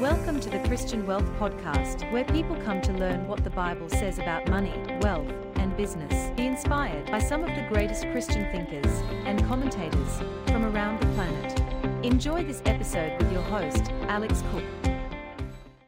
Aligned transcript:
Welcome 0.00 0.40
to 0.40 0.50
the 0.50 0.58
Christian 0.68 1.06
Wealth 1.06 1.24
Podcast, 1.38 2.12
where 2.12 2.22
people 2.24 2.54
come 2.56 2.82
to 2.82 2.92
learn 2.92 3.26
what 3.26 3.42
the 3.42 3.48
Bible 3.48 3.88
says 3.88 4.18
about 4.18 4.46
money, 4.46 4.74
wealth, 5.00 5.32
and 5.54 5.74
business. 5.74 6.30
Be 6.36 6.44
inspired 6.44 7.10
by 7.10 7.18
some 7.18 7.42
of 7.42 7.48
the 7.56 7.66
greatest 7.72 8.02
Christian 8.10 8.44
thinkers 8.52 8.92
and 9.24 9.42
commentators 9.46 10.18
from 10.48 10.66
around 10.66 11.00
the 11.00 11.06
planet. 11.14 12.04
Enjoy 12.04 12.44
this 12.44 12.60
episode 12.66 13.16
with 13.22 13.32
your 13.32 13.40
host, 13.44 13.90
Alex 14.02 14.42
Cook. 14.52 14.64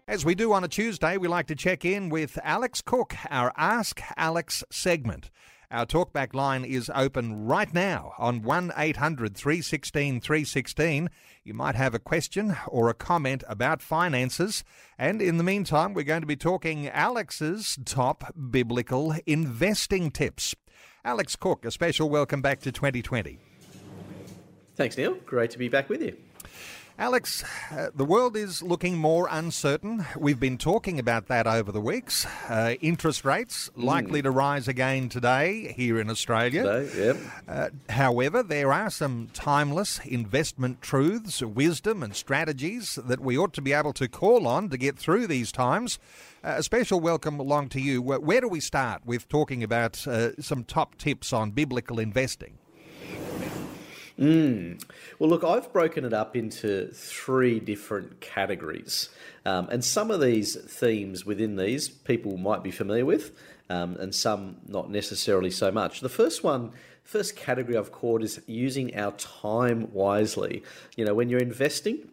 As 0.06 0.24
we 0.24 0.34
do 0.34 0.54
on 0.54 0.64
a 0.64 0.68
Tuesday, 0.68 1.18
we 1.18 1.28
like 1.28 1.46
to 1.48 1.54
check 1.54 1.84
in 1.84 2.08
with 2.08 2.38
Alex 2.42 2.80
Cook, 2.80 3.14
our 3.28 3.52
Ask 3.58 4.00
Alex 4.16 4.64
segment. 4.70 5.28
Our 5.70 5.84
talkback 5.84 6.32
line 6.32 6.64
is 6.64 6.90
open 6.94 7.44
right 7.44 7.72
now 7.74 8.14
on 8.16 8.40
1 8.40 8.72
800 8.74 9.36
316 9.36 10.18
316. 10.18 11.10
You 11.44 11.52
might 11.52 11.74
have 11.74 11.94
a 11.94 11.98
question 11.98 12.56
or 12.66 12.88
a 12.88 12.94
comment 12.94 13.44
about 13.46 13.82
finances. 13.82 14.64
And 14.96 15.20
in 15.20 15.36
the 15.36 15.44
meantime, 15.44 15.92
we're 15.92 16.04
going 16.04 16.22
to 16.22 16.26
be 16.26 16.36
talking 16.36 16.88
Alex's 16.88 17.78
top 17.84 18.32
biblical 18.50 19.14
investing 19.26 20.10
tips. 20.10 20.54
Alex 21.04 21.36
Cook, 21.36 21.66
a 21.66 21.70
special 21.70 22.08
welcome 22.08 22.40
back 22.40 22.60
to 22.60 22.72
2020. 22.72 23.38
Thanks, 24.74 24.96
Neil. 24.96 25.16
Great 25.26 25.50
to 25.50 25.58
be 25.58 25.68
back 25.68 25.90
with 25.90 26.00
you. 26.00 26.16
Alex, 27.00 27.44
uh, 27.70 27.90
the 27.94 28.04
world 28.04 28.36
is 28.36 28.60
looking 28.60 28.98
more 28.98 29.28
uncertain. 29.30 30.04
We've 30.16 30.40
been 30.40 30.58
talking 30.58 30.98
about 30.98 31.28
that 31.28 31.46
over 31.46 31.70
the 31.70 31.80
weeks. 31.80 32.26
Uh, 32.48 32.74
interest 32.80 33.24
rates 33.24 33.70
likely 33.76 34.18
mm. 34.18 34.24
to 34.24 34.32
rise 34.32 34.66
again 34.66 35.08
today 35.08 35.72
here 35.76 36.00
in 36.00 36.10
Australia. 36.10 36.64
Today, 36.64 37.06
yep. 37.06 37.16
Uh, 37.46 37.68
however, 37.88 38.42
there 38.42 38.72
are 38.72 38.90
some 38.90 39.28
timeless 39.32 40.00
investment 40.00 40.82
truths, 40.82 41.40
wisdom, 41.40 42.02
and 42.02 42.16
strategies 42.16 42.98
that 43.06 43.20
we 43.20 43.38
ought 43.38 43.52
to 43.52 43.62
be 43.62 43.72
able 43.72 43.92
to 43.92 44.08
call 44.08 44.48
on 44.48 44.68
to 44.68 44.76
get 44.76 44.98
through 44.98 45.28
these 45.28 45.52
times. 45.52 46.00
Uh, 46.42 46.54
a 46.56 46.62
special 46.64 46.98
welcome 46.98 47.38
along 47.38 47.68
to 47.68 47.80
you. 47.80 48.02
Where, 48.02 48.18
where 48.18 48.40
do 48.40 48.48
we 48.48 48.58
start 48.58 49.02
with 49.06 49.28
talking 49.28 49.62
about 49.62 50.04
uh, 50.08 50.34
some 50.40 50.64
top 50.64 50.96
tips 50.98 51.32
on 51.32 51.52
biblical 51.52 52.00
investing? 52.00 52.58
Mm. 54.18 54.82
Well, 55.18 55.30
look, 55.30 55.44
I've 55.44 55.72
broken 55.72 56.04
it 56.04 56.12
up 56.12 56.36
into 56.36 56.88
three 56.88 57.60
different 57.60 58.20
categories. 58.20 59.10
Um, 59.46 59.68
and 59.70 59.84
some 59.84 60.10
of 60.10 60.20
these 60.20 60.56
themes 60.56 61.24
within 61.24 61.56
these 61.56 61.88
people 61.88 62.36
might 62.36 62.64
be 62.64 62.72
familiar 62.72 63.04
with, 63.04 63.30
um, 63.70 63.96
and 63.96 64.12
some 64.12 64.56
not 64.66 64.90
necessarily 64.90 65.50
so 65.52 65.70
much. 65.70 66.00
The 66.00 66.08
first 66.08 66.42
one, 66.42 66.72
first 67.04 67.36
category 67.36 67.76
I've 67.76 67.92
called 67.92 68.22
is 68.24 68.40
using 68.46 68.96
our 68.96 69.12
time 69.12 69.92
wisely. 69.92 70.64
You 70.96 71.04
know, 71.04 71.14
when 71.14 71.28
you're 71.28 71.40
investing, 71.40 72.08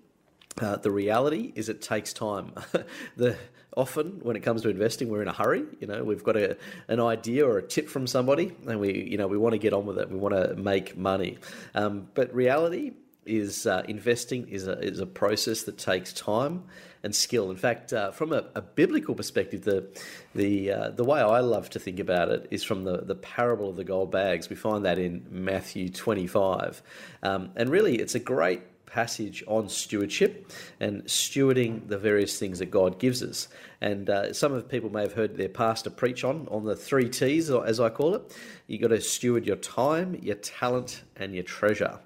uh, 0.62 0.76
the 0.76 0.92
reality 0.92 1.54
is 1.56 1.70
it 1.70 1.82
takes 1.82 2.14
time. 2.14 2.54
the 3.18 3.36
often 3.76 4.20
when 4.24 4.36
it 4.36 4.42
comes 4.42 4.62
to 4.64 4.70
investing, 4.70 5.10
we're 5.10 5.22
in 5.22 5.28
a 5.28 5.34
hurry. 5.34 5.64
You 5.80 5.88
know, 5.88 6.04
we've 6.04 6.24
got 6.24 6.38
a, 6.38 6.58
an 6.88 7.00
idea 7.00 7.46
or 7.46 7.58
a 7.58 7.64
tip 7.64 7.90
from 7.90 8.08
somebody, 8.08 8.56
and 8.68 8.80
we, 8.80 9.04
you 9.04 9.18
know, 9.18 9.28
we 9.28 9.38
want 9.38 9.54
to 9.54 9.60
get 9.60 9.74
on 9.74 9.86
with 9.86 9.98
it. 9.98 10.10
We 10.10 10.18
want 10.18 10.36
to 10.36 10.56
make 10.56 10.98
money. 10.98 11.38
Um, 11.74 12.08
but 12.14 12.34
reality 12.34 12.94
is 13.26 13.66
uh, 13.66 13.84
investing 13.88 14.48
is 14.50 14.68
a, 14.68 14.80
is 14.80 15.00
a 15.00 15.06
process 15.06 15.64
that 15.64 15.78
takes 15.78 16.14
time 16.14 16.64
and 17.04 17.16
skill. 17.16 17.52
In 17.52 17.58
fact, 17.58 17.92
uh, 17.92 18.12
from 18.12 18.32
a, 18.32 18.46
a, 18.56 18.62
biblical 18.62 19.16
perspective, 19.16 19.64
the 19.64 19.88
the 20.34 20.72
uh, 20.72 20.90
the 20.90 21.04
way 21.04 21.20
I 21.20 21.40
love 21.40 21.70
to 21.72 21.80
think 21.80 22.00
about 22.00 22.30
it 22.30 22.48
is 22.52 22.64
from 22.64 22.84
the, 22.84 22.98
the 22.98 23.16
parable 23.16 23.70
of 23.70 23.76
the 23.76 23.84
gold 23.84 24.12
bags. 24.12 24.50
We 24.50 24.56
find 24.56 24.86
that 24.86 25.00
in 25.00 25.26
Matthew 25.30 25.90
25, 25.90 26.82
um, 27.24 27.52
and 27.56 27.70
really, 27.70 27.98
it's 27.98 28.16
a 28.16 28.20
great 28.20 28.62
passage 28.86 29.44
on 29.48 29.70
stewardship 29.70 30.52
and 30.80 31.04
stewarding 31.06 31.88
the 31.88 31.98
various 31.98 32.40
things 32.40 32.60
that 32.60 32.72
God 32.72 33.00
gives 33.00 33.24
us. 33.24 33.48
And 33.82 34.10
uh, 34.10 34.34
some 34.34 34.54
of 34.54 34.68
people 34.68 34.90
may 34.90 35.02
have 35.02 35.14
heard 35.14 35.38
their 35.38 35.50
pastor 35.50 35.90
preach 35.90 36.24
on 36.24 36.48
on 36.50 36.64
the 36.64 36.76
three 36.76 37.10
T's, 37.10 37.50
as 37.50 37.80
I 37.80 37.90
call 37.90 38.16
it. 38.16 38.36
You 38.68 38.80
got 38.80 38.88
to 38.88 39.02
steward 39.02 39.46
your 39.46 39.58
time, 39.58 40.18
your 40.22 40.38
talent, 40.38 41.04
and 41.18 41.34
your 41.34 41.44
treasure. 41.44 42.00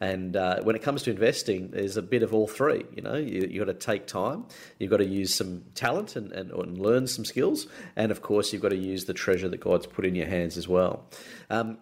And 0.00 0.36
uh, 0.36 0.62
when 0.62 0.74
it 0.74 0.82
comes 0.82 1.02
to 1.02 1.10
investing, 1.10 1.70
there's 1.70 1.96
a 1.96 2.02
bit 2.02 2.22
of 2.22 2.32
all 2.32 2.46
three. 2.46 2.84
You 2.94 3.02
know, 3.02 3.16
you, 3.16 3.46
you 3.50 3.58
got 3.58 3.66
to 3.66 3.74
take 3.74 4.06
time, 4.06 4.46
you've 4.78 4.90
got 4.90 4.98
to 4.98 5.06
use 5.06 5.34
some 5.34 5.64
talent 5.74 6.16
and, 6.16 6.32
and, 6.32 6.50
and, 6.50 6.78
learn 6.78 7.06
some 7.06 7.24
skills, 7.24 7.66
and 7.96 8.10
of 8.10 8.22
course, 8.22 8.52
you've 8.52 8.62
got 8.62 8.70
to 8.70 8.76
use 8.76 9.04
the 9.04 9.14
treasure 9.14 9.48
that 9.48 9.60
God's 9.60 9.86
put 9.86 10.06
in 10.06 10.14
your 10.14 10.26
hands 10.26 10.56
as 10.56 10.68
well. 10.68 11.04
Um, 11.50 11.78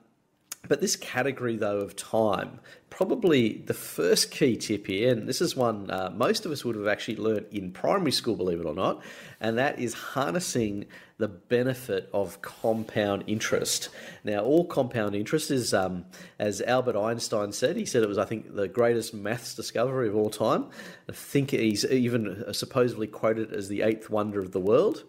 but 0.68 0.80
this 0.80 0.96
category, 0.96 1.56
though, 1.56 1.78
of 1.78 1.96
time, 1.96 2.60
probably 2.90 3.58
the 3.66 3.74
first 3.74 4.30
key 4.30 4.56
tip 4.56 4.86
here, 4.86 5.12
and 5.12 5.28
this 5.28 5.40
is 5.40 5.54
one 5.54 5.90
uh, 5.90 6.10
most 6.14 6.46
of 6.46 6.52
us 6.52 6.64
would 6.64 6.76
have 6.76 6.86
actually 6.86 7.16
learned 7.16 7.46
in 7.50 7.70
primary 7.70 8.10
school, 8.10 8.36
believe 8.36 8.60
it 8.60 8.66
or 8.66 8.74
not, 8.74 9.02
and 9.40 9.58
that 9.58 9.78
is 9.78 9.94
harnessing 9.94 10.86
the 11.18 11.28
benefit 11.28 12.08
of 12.12 12.42
compound 12.42 13.24
interest. 13.26 13.88
Now, 14.22 14.40
all 14.40 14.66
compound 14.66 15.14
interest 15.14 15.50
is, 15.50 15.72
um, 15.72 16.04
as 16.38 16.60
Albert 16.62 16.96
Einstein 16.96 17.52
said, 17.52 17.76
he 17.76 17.86
said 17.86 18.02
it 18.02 18.08
was, 18.08 18.18
I 18.18 18.26
think, 18.26 18.54
the 18.54 18.68
greatest 18.68 19.14
maths 19.14 19.54
discovery 19.54 20.08
of 20.08 20.16
all 20.16 20.30
time. 20.30 20.66
I 21.08 21.12
think 21.12 21.50
he's 21.52 21.84
even 21.86 22.52
supposedly 22.52 23.06
quoted 23.06 23.52
as 23.52 23.68
the 23.68 23.82
eighth 23.82 24.10
wonder 24.10 24.40
of 24.40 24.52
the 24.52 24.60
world. 24.60 25.04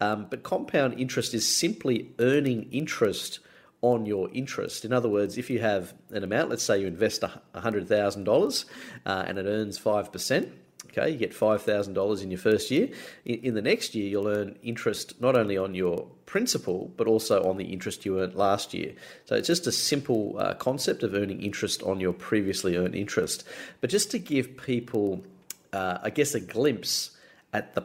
Um, 0.00 0.26
but 0.30 0.42
compound 0.42 0.98
interest 0.98 1.32
is 1.32 1.46
simply 1.46 2.10
earning 2.18 2.68
interest 2.72 3.38
on 3.82 4.06
your 4.06 4.30
interest. 4.32 4.84
In 4.84 4.92
other 4.92 5.08
words, 5.08 5.36
if 5.36 5.50
you 5.50 5.58
have 5.58 5.92
an 6.10 6.24
amount, 6.24 6.50
let's 6.50 6.62
say 6.62 6.80
you 6.80 6.86
invest 6.86 7.22
$100,000 7.22 8.64
uh, 9.04 9.24
and 9.26 9.38
it 9.38 9.46
earns 9.46 9.78
5%, 9.78 10.50
okay, 10.88 11.10
you 11.10 11.18
get 11.18 11.32
$5,000 11.32 12.22
in 12.22 12.30
your 12.30 12.38
first 12.38 12.70
year. 12.70 12.88
In, 13.24 13.34
in, 13.40 13.54
the 13.54 13.62
next 13.62 13.94
year, 13.94 14.08
you'll 14.08 14.28
earn 14.28 14.56
interest 14.62 15.20
not 15.20 15.36
only 15.36 15.58
on 15.58 15.74
your 15.74 16.06
principal, 16.26 16.92
but 16.96 17.08
also 17.08 17.42
on 17.42 17.56
the 17.56 17.64
interest 17.64 18.06
you 18.06 18.20
earned 18.20 18.36
last 18.36 18.72
year. 18.72 18.92
So 19.24 19.34
it's 19.34 19.48
just 19.48 19.66
a 19.66 19.72
simple 19.72 20.36
uh, 20.38 20.54
concept 20.54 21.02
of 21.02 21.14
earning 21.14 21.42
interest 21.42 21.82
on 21.82 21.98
your 21.98 22.12
previously 22.12 22.76
earned 22.76 22.94
interest. 22.94 23.44
But 23.80 23.90
just 23.90 24.12
to 24.12 24.18
give 24.18 24.56
people, 24.56 25.24
uh, 25.72 25.98
I 26.02 26.10
guess, 26.10 26.34
a 26.34 26.40
glimpse 26.40 27.16
at 27.52 27.74
the 27.74 27.84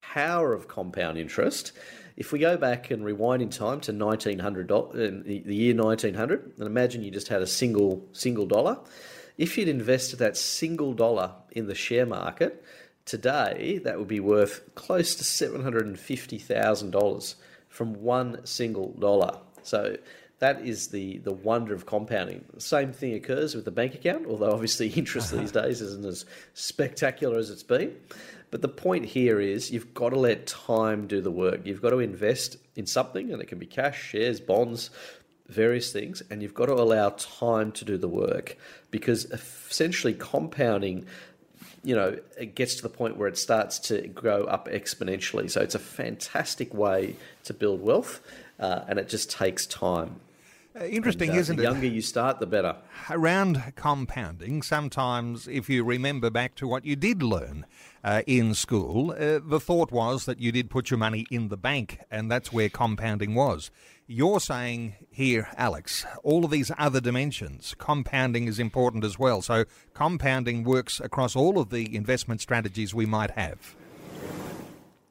power 0.00 0.54
of 0.54 0.66
compound 0.66 1.18
interest, 1.18 1.72
if 2.16 2.32
we 2.32 2.38
go 2.38 2.56
back 2.56 2.90
and 2.90 3.04
rewind 3.04 3.42
in 3.42 3.50
time 3.50 3.80
to 3.80 3.92
1900, 3.92 4.72
uh, 4.72 4.86
the 4.92 5.42
year 5.44 5.74
1900, 5.74 6.54
and 6.58 6.66
imagine 6.66 7.02
you 7.02 7.10
just 7.10 7.28
had 7.28 7.42
a 7.42 7.46
single 7.46 8.08
single 8.12 8.46
dollar, 8.46 8.78
if 9.36 9.58
you'd 9.58 9.68
invested 9.68 10.20
that 10.20 10.36
single 10.36 10.94
dollar 10.94 11.32
in 11.52 11.66
the 11.66 11.74
share 11.74 12.06
market 12.06 12.64
today, 13.04 13.78
that 13.84 13.98
would 13.98 14.08
be 14.08 14.20
worth 14.20 14.62
close 14.74 15.14
to 15.16 15.24
$750,000 15.24 17.34
from 17.68 18.02
one 18.02 18.46
single 18.46 18.92
dollar. 18.92 19.38
So 19.62 19.98
that 20.38 20.60
is 20.60 20.88
the, 20.88 21.18
the 21.18 21.32
wonder 21.32 21.74
of 21.74 21.86
compounding. 21.86 22.44
The 22.52 22.60
same 22.60 22.92
thing 22.92 23.14
occurs 23.14 23.54
with 23.54 23.64
the 23.64 23.70
bank 23.70 23.94
account, 23.94 24.26
although 24.26 24.52
obviously 24.52 24.88
interest 24.96 25.32
these 25.36 25.52
days 25.52 25.80
isn't 25.80 26.04
as 26.04 26.26
spectacular 26.54 27.38
as 27.38 27.50
it's 27.50 27.62
been. 27.62 27.96
But 28.50 28.62
the 28.62 28.68
point 28.68 29.04
here 29.06 29.40
is 29.40 29.70
you've 29.70 29.94
got 29.94 30.10
to 30.10 30.18
let 30.18 30.46
time 30.46 31.06
do 31.06 31.20
the 31.20 31.30
work. 31.30 31.60
You've 31.64 31.82
got 31.82 31.90
to 31.90 31.98
invest 31.98 32.56
in 32.76 32.86
something, 32.86 33.32
and 33.32 33.42
it 33.42 33.46
can 33.46 33.58
be 33.58 33.66
cash, 33.66 34.00
shares, 34.02 34.40
bonds, 34.40 34.90
various 35.48 35.92
things, 35.92 36.22
and 36.30 36.42
you've 36.42 36.54
got 36.54 36.66
to 36.66 36.74
allow 36.74 37.10
time 37.10 37.72
to 37.72 37.84
do 37.84 37.96
the 37.96 38.08
work 38.08 38.56
because 38.90 39.26
essentially 39.26 40.14
compounding 40.14 41.06
you 41.86 41.94
know, 41.94 42.18
it 42.36 42.56
gets 42.56 42.74
to 42.74 42.82
the 42.82 42.88
point 42.88 43.16
where 43.16 43.28
it 43.28 43.38
starts 43.38 43.78
to 43.78 44.08
grow 44.08 44.44
up 44.46 44.66
exponentially. 44.68 45.48
So 45.48 45.60
it's 45.60 45.76
a 45.76 45.78
fantastic 45.78 46.74
way 46.74 47.14
to 47.44 47.54
build 47.54 47.80
wealth, 47.80 48.20
uh, 48.58 48.80
and 48.88 48.98
it 48.98 49.08
just 49.08 49.30
takes 49.30 49.66
time. 49.66 50.16
Uh, 50.78 50.84
interesting, 50.84 51.30
and, 51.30 51.38
uh, 51.38 51.40
isn't 51.40 51.56
the 51.56 51.62
it? 51.62 51.66
The 51.66 51.72
younger 51.72 51.86
you 51.86 52.02
start, 52.02 52.38
the 52.38 52.46
better. 52.46 52.76
Around 53.08 53.72
compounding, 53.76 54.62
sometimes 54.62 55.48
if 55.48 55.70
you 55.70 55.82
remember 55.84 56.28
back 56.28 56.54
to 56.56 56.68
what 56.68 56.84
you 56.84 56.96
did 56.96 57.22
learn 57.22 57.64
uh, 58.04 58.22
in 58.26 58.52
school, 58.52 59.12
uh, 59.12 59.40
the 59.42 59.60
thought 59.60 59.90
was 59.90 60.26
that 60.26 60.38
you 60.38 60.52
did 60.52 60.68
put 60.68 60.90
your 60.90 60.98
money 60.98 61.26
in 61.30 61.48
the 61.48 61.56
bank, 61.56 62.00
and 62.10 62.30
that's 62.30 62.52
where 62.52 62.68
compounding 62.68 63.34
was. 63.34 63.70
You're 64.06 64.40
saying 64.40 64.96
here, 65.10 65.48
Alex, 65.56 66.04
all 66.22 66.44
of 66.44 66.50
these 66.50 66.70
other 66.76 67.00
dimensions, 67.00 67.74
compounding 67.78 68.46
is 68.46 68.58
important 68.58 69.02
as 69.02 69.18
well. 69.18 69.40
So 69.40 69.64
compounding 69.94 70.62
works 70.62 71.00
across 71.00 71.34
all 71.34 71.58
of 71.58 71.70
the 71.70 71.96
investment 71.96 72.42
strategies 72.42 72.94
we 72.94 73.06
might 73.06 73.30
have. 73.32 73.74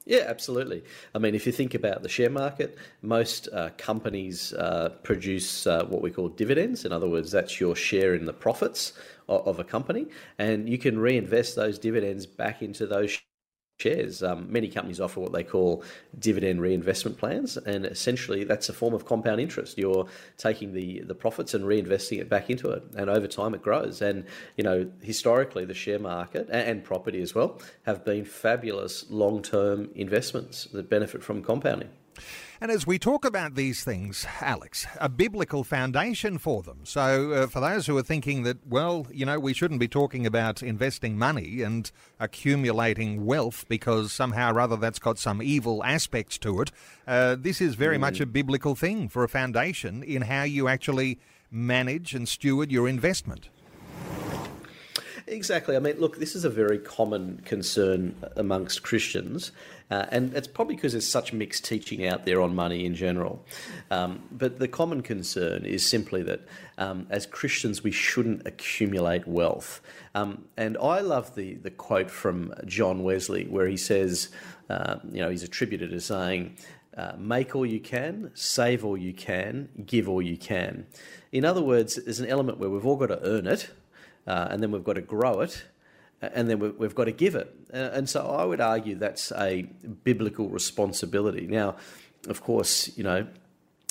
Yeah, 0.08 0.24
absolutely. 0.28 0.84
I 1.16 1.18
mean, 1.18 1.34
if 1.34 1.46
you 1.46 1.52
think 1.52 1.74
about 1.74 2.04
the 2.04 2.08
share 2.08 2.30
market, 2.30 2.78
most 3.02 3.48
uh, 3.52 3.70
companies 3.76 4.52
uh, 4.52 4.90
produce 5.02 5.66
uh, 5.66 5.84
what 5.86 6.00
we 6.00 6.12
call 6.12 6.28
dividends. 6.28 6.84
In 6.84 6.92
other 6.92 7.08
words, 7.08 7.32
that's 7.32 7.58
your 7.58 7.74
share 7.74 8.14
in 8.14 8.24
the 8.24 8.32
profits 8.32 8.92
of, 9.28 9.44
of, 9.48 9.58
a 9.58 9.64
company, 9.64 10.06
and 10.38 10.68
you 10.68 10.78
can 10.78 10.96
reinvest 10.96 11.56
those 11.56 11.76
dividends 11.76 12.24
back 12.24 12.62
into 12.62 12.86
those 12.86 13.18
shares. 13.78 14.22
Um, 14.22 14.50
many 14.50 14.68
companies 14.68 15.00
offer 15.00 15.20
what 15.20 15.32
they 15.32 15.44
call 15.44 15.84
dividend 16.18 16.60
reinvestment 16.60 17.18
plans, 17.18 17.56
and 17.56 17.84
essentially 17.84 18.44
that's 18.44 18.68
a 18.68 18.72
form 18.72 18.94
of 18.94 19.04
compound 19.04 19.40
interest. 19.40 19.78
You're 19.78 20.06
taking 20.38 20.72
the, 20.72 21.00
the 21.00 21.14
profits 21.14 21.54
and 21.54 21.64
reinvesting 21.64 22.20
it 22.20 22.28
back 22.28 22.50
into 22.50 22.70
it, 22.70 22.82
and 22.96 23.10
over 23.10 23.26
time 23.26 23.54
it 23.54 23.62
grows. 23.62 24.00
And 24.00 24.24
you 24.56 24.64
know, 24.64 24.90
historically, 25.02 25.64
the 25.64 25.74
share 25.74 25.98
market 25.98 26.48
and, 26.50 26.68
and 26.68 26.84
property 26.84 27.20
as 27.20 27.34
well 27.34 27.60
have 27.84 28.04
been 28.04 28.24
fabulous 28.24 29.04
long 29.10 29.42
term 29.42 29.90
investments 29.94 30.64
that 30.72 30.88
benefit 30.88 31.22
from 31.22 31.42
compounding. 31.42 31.90
And 32.60 32.70
as 32.70 32.86
we 32.86 32.98
talk 32.98 33.24
about 33.24 33.54
these 33.54 33.84
things, 33.84 34.26
Alex, 34.40 34.86
a 35.00 35.08
biblical 35.08 35.64
foundation 35.64 36.38
for 36.38 36.62
them. 36.62 36.80
So, 36.84 37.32
uh, 37.32 37.46
for 37.46 37.60
those 37.60 37.86
who 37.86 37.96
are 37.98 38.02
thinking 38.02 38.42
that, 38.44 38.66
well, 38.66 39.06
you 39.12 39.26
know, 39.26 39.38
we 39.38 39.52
shouldn't 39.52 39.80
be 39.80 39.88
talking 39.88 40.26
about 40.26 40.62
investing 40.62 41.18
money 41.18 41.62
and 41.62 41.90
accumulating 42.18 43.26
wealth 43.26 43.66
because 43.68 44.12
somehow 44.12 44.52
or 44.52 44.60
other 44.60 44.76
that's 44.76 44.98
got 44.98 45.18
some 45.18 45.42
evil 45.42 45.84
aspects 45.84 46.38
to 46.38 46.60
it, 46.62 46.72
uh, 47.06 47.36
this 47.38 47.60
is 47.60 47.74
very 47.74 47.96
mm. 47.96 48.00
much 48.00 48.20
a 48.20 48.26
biblical 48.26 48.74
thing 48.74 49.08
for 49.08 49.24
a 49.24 49.28
foundation 49.28 50.02
in 50.02 50.22
how 50.22 50.42
you 50.42 50.68
actually 50.68 51.18
manage 51.50 52.14
and 52.14 52.28
steward 52.28 52.72
your 52.72 52.88
investment. 52.88 53.48
Exactly. 55.28 55.74
I 55.74 55.80
mean, 55.80 55.98
look, 55.98 56.18
this 56.18 56.36
is 56.36 56.44
a 56.44 56.50
very 56.50 56.78
common 56.78 57.42
concern 57.44 58.14
amongst 58.36 58.84
Christians, 58.84 59.50
uh, 59.90 60.06
and 60.10 60.32
it's 60.34 60.46
probably 60.46 60.76
because 60.76 60.92
there's 60.92 61.08
such 61.08 61.32
mixed 61.32 61.64
teaching 61.64 62.06
out 62.06 62.24
there 62.24 62.40
on 62.40 62.54
money 62.54 62.84
in 62.84 62.94
general. 62.94 63.44
Um, 63.90 64.22
but 64.30 64.60
the 64.60 64.68
common 64.68 65.02
concern 65.02 65.64
is 65.64 65.84
simply 65.84 66.22
that 66.22 66.42
um, 66.78 67.08
as 67.10 67.26
Christians, 67.26 67.82
we 67.82 67.90
shouldn't 67.90 68.46
accumulate 68.46 69.26
wealth. 69.26 69.80
Um, 70.14 70.44
and 70.56 70.78
I 70.78 71.00
love 71.00 71.34
the, 71.34 71.54
the 71.54 71.70
quote 71.70 72.10
from 72.10 72.54
John 72.64 73.02
Wesley 73.02 73.46
where 73.46 73.66
he 73.66 73.76
says, 73.76 74.28
uh, 74.70 74.96
you 75.10 75.20
know, 75.20 75.28
he's 75.28 75.42
attributed 75.42 75.92
as 75.92 76.04
saying, 76.04 76.56
uh, 76.96 77.12
make 77.18 77.54
all 77.56 77.66
you 77.66 77.80
can, 77.80 78.30
save 78.34 78.84
all 78.84 78.96
you 78.96 79.12
can, 79.12 79.68
give 79.84 80.08
all 80.08 80.22
you 80.22 80.36
can. 80.36 80.86
In 81.32 81.44
other 81.44 81.62
words, 81.62 81.96
there's 81.96 82.20
an 82.20 82.28
element 82.28 82.58
where 82.58 82.70
we've 82.70 82.86
all 82.86 82.96
got 82.96 83.08
to 83.08 83.20
earn 83.22 83.46
it, 83.46 83.70
uh, 84.26 84.48
and 84.50 84.62
then 84.62 84.70
we've 84.70 84.84
got 84.84 84.94
to 84.94 85.02
grow 85.02 85.40
it, 85.40 85.64
and 86.20 86.48
then 86.48 86.58
we've 86.78 86.94
got 86.94 87.04
to 87.04 87.12
give 87.12 87.34
it. 87.34 87.54
And 87.70 88.08
so 88.08 88.26
I 88.26 88.44
would 88.44 88.60
argue 88.60 88.94
that's 88.94 89.32
a 89.32 89.62
biblical 90.04 90.48
responsibility. 90.48 91.46
Now, 91.46 91.76
of 92.28 92.42
course, 92.42 92.96
you 92.96 93.04
know, 93.04 93.26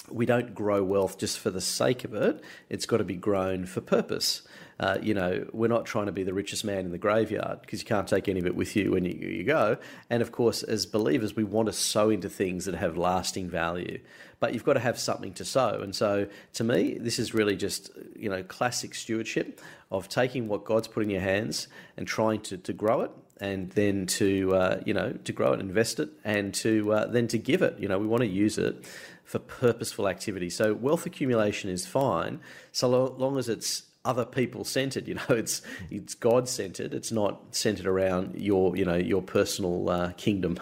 we 0.10 0.26
don't 0.26 0.54
grow 0.54 0.84
wealth 0.84 1.18
just 1.18 1.40
for 1.40 1.50
the 1.50 1.62
sake 1.62 2.04
of 2.04 2.14
it, 2.14 2.44
it's 2.70 2.86
got 2.86 2.98
to 2.98 3.04
be 3.04 3.16
grown 3.16 3.66
for 3.66 3.82
purpose. 3.82 4.42
Uh, 4.78 4.98
you 5.02 5.14
know, 5.14 5.48
we're 5.54 5.70
not 5.70 5.86
trying 5.86 6.08
to 6.08 6.12
be 6.12 6.24
the 6.24 6.34
richest 6.34 6.66
man 6.66 6.80
in 6.80 6.92
the 6.92 6.98
graveyard 6.98 7.62
because 7.62 7.80
you 7.80 7.86
can't 7.86 8.08
take 8.08 8.28
any 8.28 8.40
of 8.40 8.46
it 8.46 8.56
with 8.56 8.76
you 8.76 8.92
when 8.92 9.06
you, 9.06 9.14
you 9.14 9.44
go. 9.44 9.78
And 10.10 10.22
of 10.22 10.34
course, 10.34 10.64
as 10.64 10.86
believers, 10.86 11.36
we 11.36 11.46
want 11.46 11.68
to 11.68 11.74
sow 11.74 12.10
into 12.10 12.28
things 12.28 12.66
that 12.66 12.76
have 12.76 12.98
lasting 12.98 13.50
value. 13.50 14.00
But 14.42 14.54
you've 14.54 14.66
got 14.66 14.74
to 14.74 14.82
have 14.82 15.00
something 15.00 15.34
to 15.36 15.46
sow. 15.46 15.80
And 15.82 15.96
so, 15.96 16.28
to 16.54 16.64
me, 16.66 16.98
this 17.00 17.20
is 17.20 17.34
really 17.34 17.56
just, 17.56 17.90
you 18.18 18.30
know, 18.30 18.44
classic 18.44 18.96
stewardship 18.96 19.62
of 19.92 20.10
taking 20.10 20.50
what 20.50 20.66
God's 20.66 20.90
put 20.90 21.04
in 21.04 21.10
your 21.10 21.22
hands 21.22 21.70
and 21.96 22.06
trying 22.06 22.42
to, 22.42 22.58
to 22.58 22.74
grow 22.74 23.02
it 23.02 23.12
and 23.42 23.70
then 23.72 24.06
to 24.06 24.56
uh, 24.56 24.82
you 24.86 24.94
know 24.94 25.12
to 25.24 25.32
grow 25.32 25.54
it, 25.54 25.60
invest 25.60 26.00
it, 26.00 26.10
and 26.24 26.54
to 26.56 26.94
uh, 26.94 27.06
then 27.08 27.28
to 27.28 27.38
give 27.38 27.62
it. 27.62 27.78
You 27.80 27.88
know, 27.88 27.98
we 28.00 28.08
want 28.08 28.22
to 28.22 28.28
use 28.28 28.58
it 28.58 28.86
for 29.24 29.40
purposeful 29.40 30.08
activity. 30.08 30.50
So 30.50 30.74
wealth 30.74 31.06
accumulation 31.06 31.70
is 31.70 31.86
fine 31.86 32.40
so 32.72 32.88
long 32.90 33.38
as 33.38 33.50
it's 33.50 33.84
other 34.06 34.26
people 34.26 34.64
centered. 34.64 35.08
You 35.16 35.16
know, 35.16 35.26
it's 35.30 35.62
it's 35.90 36.14
God 36.16 36.48
centered. 36.48 36.94
It's 36.94 37.12
not 37.12 37.56
centered 37.56 37.88
around 37.88 38.36
your 38.40 38.76
you 38.78 38.86
know 38.86 38.96
your 38.96 39.22
personal 39.22 39.90
uh, 39.90 40.12
kingdom. 40.14 40.60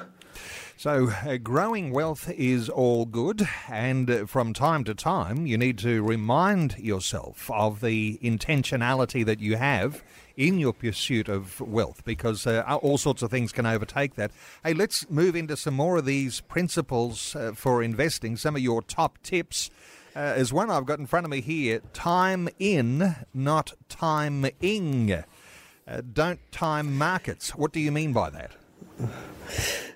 So, 0.83 1.11
uh, 1.25 1.37
growing 1.37 1.93
wealth 1.93 2.29
is 2.29 2.67
all 2.67 3.05
good, 3.05 3.47
and 3.69 4.09
uh, 4.09 4.25
from 4.25 4.51
time 4.51 4.83
to 4.83 4.93
time, 4.93 5.45
you 5.45 5.57
need 5.57 5.77
to 5.77 6.03
remind 6.03 6.77
yourself 6.77 7.49
of 7.49 7.79
the 7.79 8.19
intentionality 8.21 9.25
that 9.25 9.39
you 9.39 9.55
have 9.55 10.03
in 10.35 10.59
your 10.59 10.73
pursuit 10.73 11.29
of 11.29 11.61
wealth 11.61 12.03
because 12.03 12.45
uh, 12.45 12.65
all 12.81 12.97
sorts 12.97 13.21
of 13.21 13.31
things 13.31 13.53
can 13.53 13.65
overtake 13.65 14.15
that. 14.15 14.31
Hey, 14.61 14.73
let's 14.73 15.09
move 15.09 15.37
into 15.37 15.55
some 15.55 15.73
more 15.73 15.99
of 15.99 16.05
these 16.05 16.41
principles 16.41 17.33
uh, 17.33 17.53
for 17.55 17.81
investing, 17.81 18.35
some 18.35 18.57
of 18.57 18.61
your 18.61 18.81
top 18.81 19.23
tips. 19.23 19.69
Uh, 20.13 20.33
is 20.35 20.51
one 20.51 20.69
I've 20.69 20.85
got 20.85 20.99
in 20.99 21.05
front 21.07 21.25
of 21.25 21.29
me 21.29 21.39
here 21.39 21.79
time 21.93 22.49
in, 22.59 23.15
not 23.33 23.71
timing. 23.87 25.13
Uh, 25.87 26.01
don't 26.11 26.41
time 26.51 26.97
markets. 26.97 27.55
What 27.55 27.71
do 27.71 27.79
you 27.79 27.93
mean 27.93 28.11
by 28.11 28.29
that? 28.31 28.51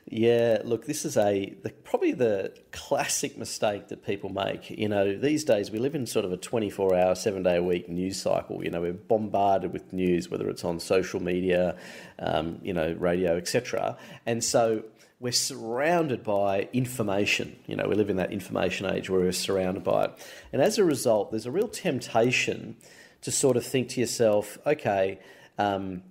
Yeah, 0.09 0.61
look, 0.63 0.85
this 0.85 1.03
is 1.03 1.17
a 1.17 1.53
the, 1.63 1.69
probably 1.69 2.13
the 2.13 2.53
classic 2.71 3.37
mistake 3.37 3.89
that 3.89 4.05
people 4.05 4.29
make. 4.29 4.69
You 4.69 4.87
know, 4.87 5.17
these 5.17 5.43
days 5.43 5.69
we 5.69 5.79
live 5.79 5.95
in 5.95 6.05
sort 6.05 6.23
of 6.23 6.31
a 6.31 6.37
24 6.37 6.95
hour, 6.95 7.13
seven 7.13 7.43
day 7.43 7.57
a 7.57 7.63
week 7.63 7.89
news 7.89 8.21
cycle. 8.21 8.63
You 8.63 8.71
know, 8.71 8.79
we're 8.79 8.93
bombarded 8.93 9.73
with 9.73 9.91
news, 9.91 10.29
whether 10.29 10.47
it's 10.49 10.63
on 10.63 10.79
social 10.79 11.21
media, 11.21 11.75
um, 12.19 12.59
you 12.63 12.73
know, 12.73 12.95
radio, 12.97 13.35
etc. 13.35 13.97
And 14.25 14.41
so 14.41 14.85
we're 15.19 15.33
surrounded 15.33 16.23
by 16.23 16.69
information. 16.71 17.57
You 17.65 17.75
know, 17.75 17.89
we 17.89 17.95
live 17.95 18.09
in 18.09 18.15
that 18.15 18.31
information 18.31 18.85
age 18.85 19.09
where 19.09 19.19
we're 19.19 19.33
surrounded 19.33 19.83
by 19.83 20.05
it. 20.05 20.27
And 20.53 20.61
as 20.61 20.77
a 20.77 20.85
result, 20.85 21.31
there's 21.31 21.45
a 21.45 21.51
real 21.51 21.67
temptation 21.67 22.77
to 23.23 23.31
sort 23.31 23.57
of 23.57 23.65
think 23.65 23.89
to 23.89 23.99
yourself, 23.99 24.57
okay, 24.65 25.19
um, 25.57 26.03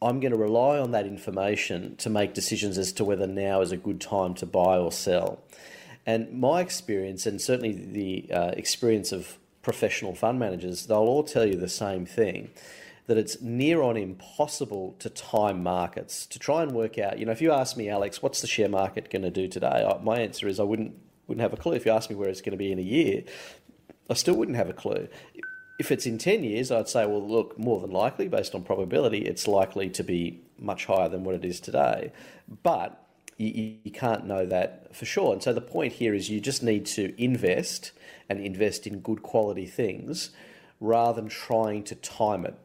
I'm 0.00 0.20
going 0.20 0.32
to 0.32 0.38
rely 0.38 0.78
on 0.78 0.92
that 0.92 1.06
information 1.06 1.96
to 1.96 2.10
make 2.10 2.32
decisions 2.32 2.78
as 2.78 2.92
to 2.92 3.04
whether 3.04 3.26
now 3.26 3.60
is 3.60 3.72
a 3.72 3.76
good 3.76 4.00
time 4.00 4.34
to 4.34 4.46
buy 4.46 4.78
or 4.78 4.92
sell. 4.92 5.40
And 6.06 6.32
my 6.32 6.60
experience, 6.60 7.26
and 7.26 7.40
certainly 7.40 7.72
the 7.72 8.32
uh, 8.32 8.50
experience 8.56 9.12
of 9.12 9.38
professional 9.62 10.14
fund 10.14 10.38
managers, 10.38 10.86
they'll 10.86 10.98
all 10.98 11.24
tell 11.24 11.44
you 11.44 11.56
the 11.56 11.68
same 11.68 12.06
thing 12.06 12.50
that 13.08 13.18
it's 13.18 13.40
near 13.40 13.82
on 13.82 13.96
impossible 13.96 14.94
to 15.00 15.10
time 15.10 15.62
markets 15.62 16.26
to 16.26 16.38
try 16.38 16.62
and 16.62 16.72
work 16.72 16.98
out. 16.98 17.18
You 17.18 17.26
know, 17.26 17.32
if 17.32 17.42
you 17.42 17.52
ask 17.52 17.76
me, 17.76 17.88
Alex, 17.88 18.22
what's 18.22 18.40
the 18.40 18.46
share 18.46 18.68
market 18.68 19.10
going 19.10 19.22
to 19.22 19.30
do 19.30 19.48
today? 19.48 19.90
My 20.02 20.20
answer 20.20 20.46
is 20.46 20.60
I 20.60 20.64
wouldn't 20.64 20.94
wouldn't 21.26 21.42
have 21.42 21.52
a 21.52 21.56
clue. 21.56 21.74
If 21.74 21.84
you 21.84 21.92
ask 21.92 22.08
me 22.08 22.16
where 22.16 22.28
it's 22.28 22.40
going 22.40 22.52
to 22.52 22.58
be 22.58 22.72
in 22.72 22.78
a 22.78 22.82
year, 22.82 23.22
I 24.08 24.14
still 24.14 24.34
wouldn't 24.34 24.56
have 24.56 24.70
a 24.70 24.74
clue 24.74 25.08
if 25.78 25.92
it's 25.92 26.06
in 26.06 26.18
10 26.18 26.42
years, 26.42 26.70
I'd 26.72 26.88
say, 26.88 27.06
well, 27.06 27.26
look, 27.26 27.58
more 27.58 27.80
than 27.80 27.90
likely, 27.90 28.26
based 28.28 28.54
on 28.54 28.62
probability, 28.62 29.18
it's 29.20 29.46
likely 29.46 29.88
to 29.90 30.02
be 30.02 30.40
much 30.58 30.86
higher 30.86 31.08
than 31.08 31.22
what 31.22 31.36
it 31.36 31.44
is 31.44 31.60
today. 31.60 32.12
But 32.62 33.00
you, 33.36 33.76
you, 33.84 33.92
can't 33.92 34.26
know 34.26 34.44
that 34.44 34.94
for 34.94 35.04
sure. 35.04 35.32
And 35.32 35.40
so 35.40 35.52
the 35.52 35.60
point 35.60 35.92
here 35.92 36.14
is 36.14 36.28
you 36.28 36.40
just 36.40 36.64
need 36.64 36.84
to 36.86 37.14
invest 37.22 37.92
and 38.28 38.40
invest 38.40 38.86
in 38.86 38.98
good 38.98 39.22
quality 39.22 39.66
things 39.66 40.30
rather 40.80 41.20
than 41.20 41.30
trying 41.30 41.84
to 41.84 41.94
time 41.94 42.44
it 42.44 42.56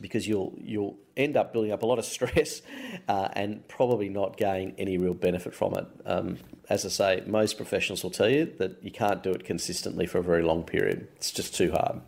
because 0.00 0.28
you'll 0.28 0.54
you'll 0.60 0.96
end 1.16 1.36
up 1.36 1.52
building 1.52 1.72
up 1.72 1.82
a 1.82 1.86
lot 1.86 1.98
of 1.98 2.04
stress 2.16 2.62
uh, 3.08 3.28
and 3.32 3.66
probably 3.66 4.08
not 4.08 4.36
gain 4.36 4.74
any 4.78 4.96
real 4.96 5.14
benefit 5.14 5.52
from 5.52 5.74
it. 5.74 5.86
Um, 6.06 6.38
as 6.70 6.86
I 6.86 6.88
say, 6.88 7.22
most 7.26 7.56
professionals 7.56 8.04
will 8.04 8.10
tell 8.10 8.28
you 8.28 8.52
that 8.58 8.82
you 8.84 8.92
can't 8.92 9.22
do 9.24 9.32
it 9.32 9.44
consistently 9.44 10.06
for 10.06 10.18
a 10.18 10.22
very 10.22 10.42
long 10.42 10.62
period. 10.62 11.08
It's 11.16 11.32
just 11.32 11.56
too 11.56 11.72
hard. 11.72 12.00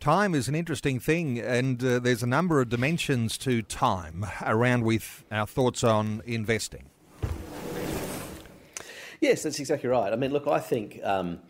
Time 0.00 0.34
is 0.34 0.46
an 0.46 0.54
interesting 0.54 1.00
thing, 1.00 1.38
and 1.38 1.82
uh, 1.82 1.98
there's 1.98 2.22
a 2.22 2.26
number 2.26 2.60
of 2.60 2.68
dimensions 2.68 3.38
to 3.38 3.62
time 3.62 4.26
around 4.42 4.84
with 4.84 5.24
our 5.30 5.46
thoughts 5.46 5.82
on 5.82 6.22
investing. 6.26 6.90
Yes, 9.20 9.42
that's 9.42 9.58
exactly 9.58 9.88
right. 9.88 10.12
I 10.12 10.16
mean, 10.16 10.32
look, 10.32 10.46
I 10.46 10.60
think 10.60 11.00
um, 11.02 11.40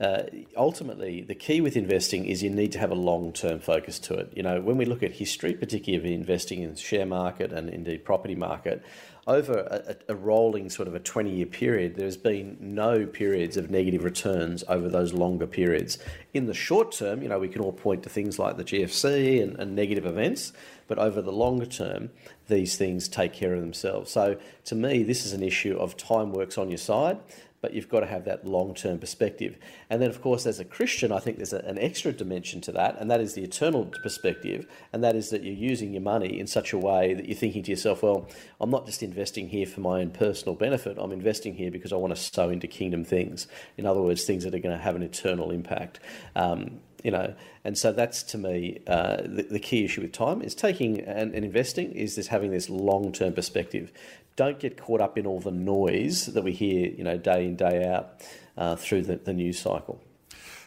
uh, 0.00 0.22
ultimately 0.56 1.22
the 1.22 1.34
key 1.34 1.60
with 1.60 1.76
investing 1.76 2.26
is 2.26 2.42
you 2.42 2.50
need 2.50 2.72
to 2.72 2.78
have 2.78 2.90
a 2.90 2.96
long-term 2.96 3.60
focus 3.60 3.98
to 4.00 4.14
it. 4.14 4.32
You 4.34 4.42
know, 4.42 4.60
when 4.60 4.76
we 4.76 4.84
look 4.84 5.02
at 5.02 5.12
history, 5.12 5.54
particularly 5.54 6.04
of 6.04 6.20
investing 6.20 6.62
in 6.62 6.70
the 6.70 6.76
share 6.76 7.06
market 7.06 7.52
and 7.52 7.68
indeed 7.70 8.04
property 8.04 8.34
market, 8.34 8.84
over 9.26 9.52
a, 9.52 10.12
a, 10.12 10.14
rolling 10.14 10.68
sort 10.68 10.86
of 10.86 10.94
a 10.94 11.00
20 11.00 11.30
year 11.30 11.46
period, 11.46 11.96
there's 11.96 12.16
been 12.16 12.58
no 12.60 13.06
periods 13.06 13.56
of 13.56 13.70
negative 13.70 14.04
returns 14.04 14.62
over 14.68 14.88
those 14.88 15.14
longer 15.14 15.46
periods. 15.46 15.98
In 16.34 16.46
the 16.46 16.54
short 16.54 16.92
term, 16.92 17.22
you 17.22 17.28
know, 17.28 17.38
we 17.38 17.48
can 17.48 17.62
all 17.62 17.72
point 17.72 18.02
to 18.02 18.10
things 18.10 18.38
like 18.38 18.58
the 18.58 18.64
GFC 18.64 19.42
and, 19.42 19.58
and 19.58 19.74
negative 19.74 20.04
events, 20.04 20.52
but 20.88 20.98
over 20.98 21.22
the 21.22 21.32
longer 21.32 21.64
term, 21.64 22.10
these 22.48 22.76
things 22.76 23.08
take 23.08 23.32
care 23.32 23.54
of 23.54 23.60
themselves. 23.62 24.10
So 24.10 24.36
to 24.66 24.74
me, 24.74 25.02
this 25.02 25.24
is 25.24 25.32
an 25.32 25.42
issue 25.42 25.76
of 25.78 25.96
time 25.96 26.32
works 26.32 26.58
on 26.58 26.68
your 26.68 26.78
side 26.78 27.18
but 27.64 27.72
you've 27.72 27.88
got 27.88 28.00
to 28.00 28.06
have 28.06 28.26
that 28.26 28.46
long 28.46 28.74
term 28.74 28.98
perspective. 28.98 29.56
And 29.88 30.02
then, 30.02 30.10
of 30.10 30.20
course, 30.20 30.44
as 30.44 30.60
a 30.60 30.66
Christian, 30.66 31.10
I 31.10 31.18
think 31.18 31.38
there's 31.38 31.54
a, 31.54 31.60
an 31.60 31.78
extra 31.78 32.12
dimension 32.12 32.60
to 32.60 32.72
that, 32.72 33.00
and 33.00 33.10
that 33.10 33.22
is 33.22 33.32
the 33.32 33.42
eternal 33.42 33.86
perspective, 34.02 34.66
and 34.92 35.02
that 35.02 35.16
is 35.16 35.30
that 35.30 35.42
you're 35.42 35.54
using 35.54 35.94
your 35.94 36.02
money 36.02 36.38
in 36.38 36.46
such 36.46 36.74
a 36.74 36.78
way 36.78 37.14
that 37.14 37.24
you're 37.24 37.38
thinking 37.38 37.62
to 37.62 37.70
yourself, 37.70 38.02
well, 38.02 38.28
I'm 38.60 38.68
not 38.68 38.84
just 38.84 39.02
investing 39.02 39.48
here 39.48 39.64
for 39.64 39.80
my 39.80 40.02
own 40.02 40.10
personal 40.10 40.54
benefit, 40.54 40.98
I'm 41.00 41.10
investing 41.10 41.54
here 41.54 41.70
because 41.70 41.90
I 41.90 41.96
want 41.96 42.14
to 42.14 42.20
sow 42.20 42.50
into 42.50 42.66
kingdom 42.66 43.02
things. 43.02 43.48
In 43.78 43.86
other 43.86 44.02
words, 44.02 44.24
things 44.24 44.44
that 44.44 44.54
are 44.54 44.58
going 44.58 44.76
to 44.76 44.84
have 44.84 44.94
an 44.94 45.02
eternal 45.02 45.50
impact. 45.50 46.00
Um, 46.36 46.80
you 47.04 47.10
know, 47.10 47.34
and 47.62 47.78
so 47.78 47.92
that's 47.92 48.22
to 48.24 48.38
me 48.38 48.80
uh, 48.86 49.18
the, 49.18 49.46
the, 49.50 49.60
key 49.60 49.84
issue 49.84 50.00
with 50.00 50.12
time 50.12 50.42
is 50.42 50.54
taking 50.54 51.00
and, 51.00 51.34
and 51.34 51.44
investing 51.44 51.92
is 51.92 52.16
this 52.16 52.28
having 52.28 52.50
this 52.50 52.68
long 52.68 53.12
term 53.12 53.34
perspective. 53.34 53.92
Don't 54.36 54.58
get 54.58 54.76
caught 54.76 55.00
up 55.00 55.16
in 55.16 55.26
all 55.26 55.38
the 55.38 55.52
noise 55.52 56.26
that 56.26 56.42
we 56.42 56.50
hear, 56.50 56.88
you 56.88 57.04
know, 57.04 57.16
day 57.16 57.44
in 57.44 57.54
day 57.54 57.86
out 57.86 58.22
uh, 58.56 58.74
through 58.74 59.02
the, 59.02 59.16
the 59.16 59.32
news 59.32 59.58
cycle. 59.58 60.00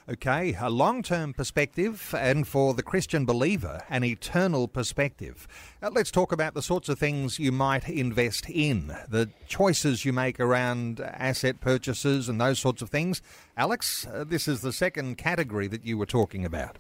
Okay, 0.09 0.55
a 0.57 0.69
long 0.69 1.03
term 1.03 1.33
perspective, 1.33 2.15
and 2.17 2.47
for 2.47 2.73
the 2.73 2.81
Christian 2.81 3.25
believer, 3.25 3.83
an 3.89 4.05
eternal 4.05 4.69
perspective. 4.69 5.49
Uh, 5.83 5.89
let's 5.91 6.11
talk 6.11 6.31
about 6.31 6.53
the 6.53 6.61
sorts 6.61 6.87
of 6.87 6.97
things 6.97 7.39
you 7.39 7.51
might 7.51 7.89
invest 7.89 8.49
in, 8.49 8.95
the 9.09 9.29
choices 9.49 10.05
you 10.05 10.13
make 10.13 10.39
around 10.39 11.01
asset 11.01 11.59
purchases 11.59 12.29
and 12.29 12.39
those 12.39 12.57
sorts 12.57 12.81
of 12.81 12.89
things. 12.89 13.21
Alex, 13.57 14.07
uh, 14.07 14.23
this 14.23 14.47
is 14.47 14.61
the 14.61 14.71
second 14.71 15.17
category 15.17 15.67
that 15.67 15.83
you 15.83 15.97
were 15.97 16.05
talking 16.05 16.45
about. 16.45 16.77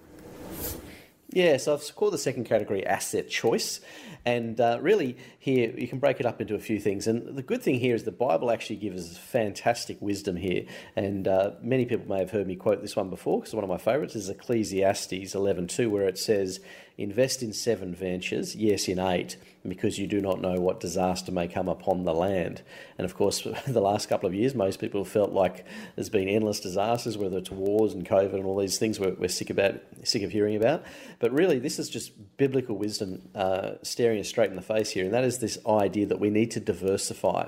Yeah, 1.29 1.57
so 1.57 1.73
I've 1.73 1.95
called 1.95 2.13
the 2.13 2.17
second 2.17 2.45
category 2.45 2.85
asset 2.85 3.27
choice. 3.27 3.81
And 4.27 4.59
uh, 4.59 4.79
really, 4.81 5.15
here 5.39 5.73
you 5.73 5.87
can 5.87 5.99
break 5.99 6.19
it 6.19 6.25
up 6.25 6.41
into 6.41 6.53
a 6.53 6.59
few 6.59 6.81
things. 6.81 7.07
And 7.07 7.37
the 7.37 7.41
good 7.41 7.63
thing 7.63 7.79
here 7.79 7.95
is 7.95 8.03
the 8.03 8.11
Bible 8.11 8.51
actually 8.51 8.75
gives 8.75 9.09
us 9.09 9.17
fantastic 9.17 10.01
wisdom 10.01 10.35
here. 10.35 10.65
And 10.97 11.29
uh, 11.29 11.51
many 11.61 11.85
people 11.85 12.09
may 12.09 12.19
have 12.19 12.31
heard 12.31 12.45
me 12.45 12.57
quote 12.57 12.81
this 12.81 12.93
one 12.93 13.09
before 13.09 13.39
because 13.39 13.53
one 13.53 13.63
of 13.63 13.69
my 13.69 13.77
favorites 13.77 14.17
is 14.17 14.27
Ecclesiastes 14.27 15.33
11.2 15.33 15.89
where 15.89 16.09
it 16.09 16.17
says, 16.17 16.59
Invest 16.97 17.43
in 17.43 17.53
seven 17.53 17.93
ventures, 17.93 18.55
yes, 18.55 18.87
in 18.87 18.97
eight, 18.97 19.37
because 19.67 19.99
you 19.99 20.07
do 20.07 20.19
not 20.19 20.41
know 20.41 20.55
what 20.59 20.79
disaster 20.79 21.31
may 21.31 21.47
come 21.47 21.67
upon 21.67 22.05
the 22.05 22.13
land. 22.13 22.63
And 22.97 23.05
of 23.05 23.15
course, 23.15 23.41
the 23.67 23.81
last 23.81 24.09
couple 24.09 24.27
of 24.27 24.33
years, 24.33 24.55
most 24.55 24.79
people 24.79 25.05
felt 25.05 25.31
like 25.31 25.63
there's 25.95 26.09
been 26.09 26.27
endless 26.27 26.59
disasters, 26.59 27.15
whether 27.15 27.37
it's 27.37 27.51
wars 27.51 27.93
and 27.93 28.03
COVID 28.03 28.33
and 28.33 28.45
all 28.45 28.57
these 28.57 28.79
things 28.79 28.99
we're, 28.99 29.13
we're 29.13 29.27
sick 29.27 29.51
about, 29.51 29.75
sick 30.03 30.23
of 30.23 30.31
hearing 30.31 30.55
about. 30.55 30.83
But 31.19 31.31
really, 31.33 31.59
this 31.59 31.77
is 31.77 31.87
just 31.87 32.13
biblical 32.37 32.75
wisdom 32.75 33.29
uh, 33.35 33.73
staring 33.83 34.19
us 34.19 34.27
straight 34.27 34.49
in 34.49 34.55
the 34.55 34.63
face 34.63 34.89
here, 34.89 35.05
and 35.05 35.13
that 35.13 35.23
is 35.23 35.37
this 35.37 35.59
idea 35.67 36.07
that 36.07 36.19
we 36.19 36.31
need 36.31 36.49
to 36.51 36.59
diversify 36.59 37.47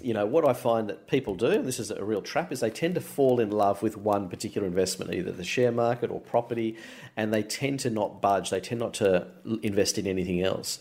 you 0.00 0.14
know, 0.14 0.26
what 0.26 0.48
I 0.48 0.52
find 0.52 0.88
that 0.88 1.06
people 1.06 1.34
do, 1.34 1.46
and 1.46 1.66
this 1.66 1.78
is 1.78 1.90
a 1.90 2.04
real 2.04 2.22
trap, 2.22 2.52
is 2.52 2.60
they 2.60 2.70
tend 2.70 2.94
to 2.94 3.00
fall 3.00 3.40
in 3.40 3.50
love 3.50 3.82
with 3.82 3.96
one 3.96 4.28
particular 4.28 4.66
investment, 4.66 5.12
either 5.12 5.32
the 5.32 5.44
share 5.44 5.72
market 5.72 6.10
or 6.10 6.20
property, 6.20 6.76
and 7.16 7.32
they 7.32 7.42
tend 7.42 7.80
to 7.80 7.90
not 7.90 8.20
budge. 8.20 8.50
They 8.50 8.60
tend 8.60 8.80
not 8.80 8.94
to 8.94 9.26
invest 9.62 9.98
in 9.98 10.06
anything 10.06 10.42
else. 10.42 10.78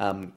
Um, 0.00 0.32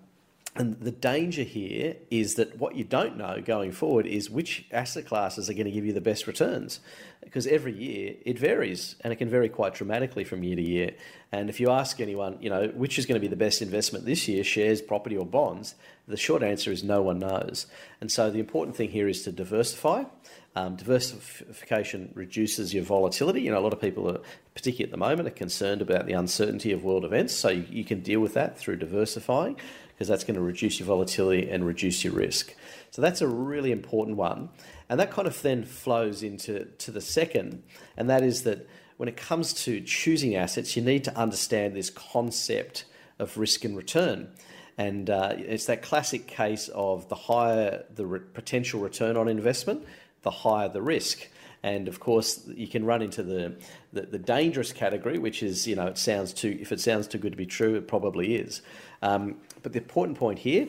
and 0.59 0.79
the 0.79 0.91
danger 0.91 1.43
here 1.43 1.95
is 2.09 2.35
that 2.35 2.57
what 2.57 2.75
you 2.75 2.83
don't 2.83 3.17
know 3.17 3.41
going 3.43 3.71
forward 3.71 4.05
is 4.05 4.29
which 4.29 4.65
asset 4.71 5.05
classes 5.05 5.49
are 5.49 5.53
going 5.53 5.65
to 5.65 5.71
give 5.71 5.85
you 5.85 5.93
the 5.93 6.01
best 6.01 6.27
returns. 6.27 6.79
Because 7.23 7.47
every 7.47 7.73
year 7.73 8.15
it 8.25 8.39
varies 8.39 8.95
and 9.01 9.11
it 9.11 9.17
can 9.17 9.29
vary 9.29 9.49
quite 9.49 9.73
dramatically 9.73 10.23
from 10.23 10.43
year 10.43 10.55
to 10.55 10.61
year. 10.61 10.91
And 11.31 11.49
if 11.49 11.59
you 11.59 11.69
ask 11.69 11.99
anyone, 11.99 12.37
you 12.39 12.49
know, 12.49 12.67
which 12.67 12.97
is 12.97 13.05
going 13.05 13.15
to 13.15 13.19
be 13.19 13.27
the 13.27 13.35
best 13.35 13.61
investment 13.61 14.05
this 14.05 14.27
year, 14.27 14.43
shares, 14.43 14.81
property, 14.81 15.17
or 15.17 15.25
bonds, 15.25 15.75
the 16.07 16.17
short 16.17 16.41
answer 16.41 16.71
is 16.71 16.83
no 16.83 17.01
one 17.01 17.19
knows. 17.19 17.67
And 17.99 18.11
so 18.11 18.31
the 18.31 18.39
important 18.39 18.77
thing 18.77 18.89
here 18.89 19.07
is 19.07 19.23
to 19.23 19.31
diversify. 19.31 20.05
Um, 20.55 20.75
diversification 20.75 22.11
reduces 22.15 22.73
your 22.73 22.83
volatility. 22.83 23.41
You 23.41 23.51
know, 23.51 23.59
a 23.59 23.61
lot 23.61 23.73
of 23.73 23.81
people, 23.81 24.09
are, 24.09 24.21
particularly 24.55 24.85
at 24.85 24.91
the 24.91 24.97
moment, 24.97 25.27
are 25.27 25.31
concerned 25.31 25.81
about 25.81 26.07
the 26.07 26.13
uncertainty 26.13 26.71
of 26.71 26.83
world 26.83 27.05
events. 27.05 27.35
So 27.35 27.49
you, 27.49 27.65
you 27.69 27.83
can 27.83 27.99
deal 27.99 28.21
with 28.21 28.33
that 28.35 28.57
through 28.57 28.77
diversifying 28.77 29.57
because 29.98 30.08
that's 30.08 30.24
going 30.24 30.36
to 30.36 30.42
reduce 30.42 30.80
your 30.80 30.86
volatility 30.86 31.50
and 31.50 31.66
reduce 31.66 32.04
your 32.04 32.13
risk. 32.13 32.54
So 32.92 33.01
that's 33.01 33.22
a 33.22 33.27
really 33.27 33.72
important 33.72 34.16
one. 34.16 34.50
And 34.89 35.00
that 35.00 35.10
kind 35.10 35.27
of 35.27 35.42
then 35.42 35.66
flows 35.66 36.22
into 36.22 36.66
to 36.66 36.92
the 36.92 37.01
second, 37.01 37.63
and 37.98 38.10
that 38.10 38.22
is 38.22 38.44
that 38.44 38.68
when 38.98 39.10
it 39.10 39.18
comes 39.18 39.54
to 39.66 39.82
choosing 39.82 40.36
assets, 40.36 40.75
you 40.75 40.82
need 40.82 41.04
to 41.06 41.18
understand 41.18 41.75
this 41.75 41.89
concept 41.89 42.86
of 43.20 43.38
risk 43.38 43.63
and 43.66 43.75
return. 43.75 44.30
And 44.77 45.10
uh, 45.10 45.34
it's 45.38 45.66
that 45.66 45.82
classic 45.82 46.27
case 46.27 46.68
of 46.70 47.10
the 47.10 47.16
higher 47.16 47.84
the 47.94 48.06
re- 48.06 48.20
potential 48.20 48.80
return 48.80 49.18
on 49.18 49.27
investment, 49.27 49.86
the 50.22 50.32
higher 50.32 50.70
the 50.70 50.82
risk. 50.82 51.27
And 51.63 51.88
of 51.88 52.00
course, 52.00 52.48
you 52.48 52.68
can 52.68 52.86
run 52.86 53.01
into 53.01 53.24
the, 53.24 53.56
the, 53.92 54.01
the, 54.01 54.20
dangerous 54.20 54.72
category, 54.72 55.18
which 55.18 55.42
is, 55.42 55.68
you 55.68 55.75
know, 55.75 55.88
it 55.88 55.98
sounds 55.98 56.32
too, 56.32 56.56
if 56.62 56.72
it 56.72 56.80
sounds 56.80 57.08
too 57.08 57.18
good 57.18 57.32
to 57.32 57.38
be 57.38 57.48
true, 57.48 57.75
it 57.75 57.88
probably 57.88 58.36
is. 58.36 58.62
Um, 59.01 59.38
but 59.63 59.73
the 59.73 59.79
important 59.79 60.17
point 60.17 60.39
here 60.39 60.67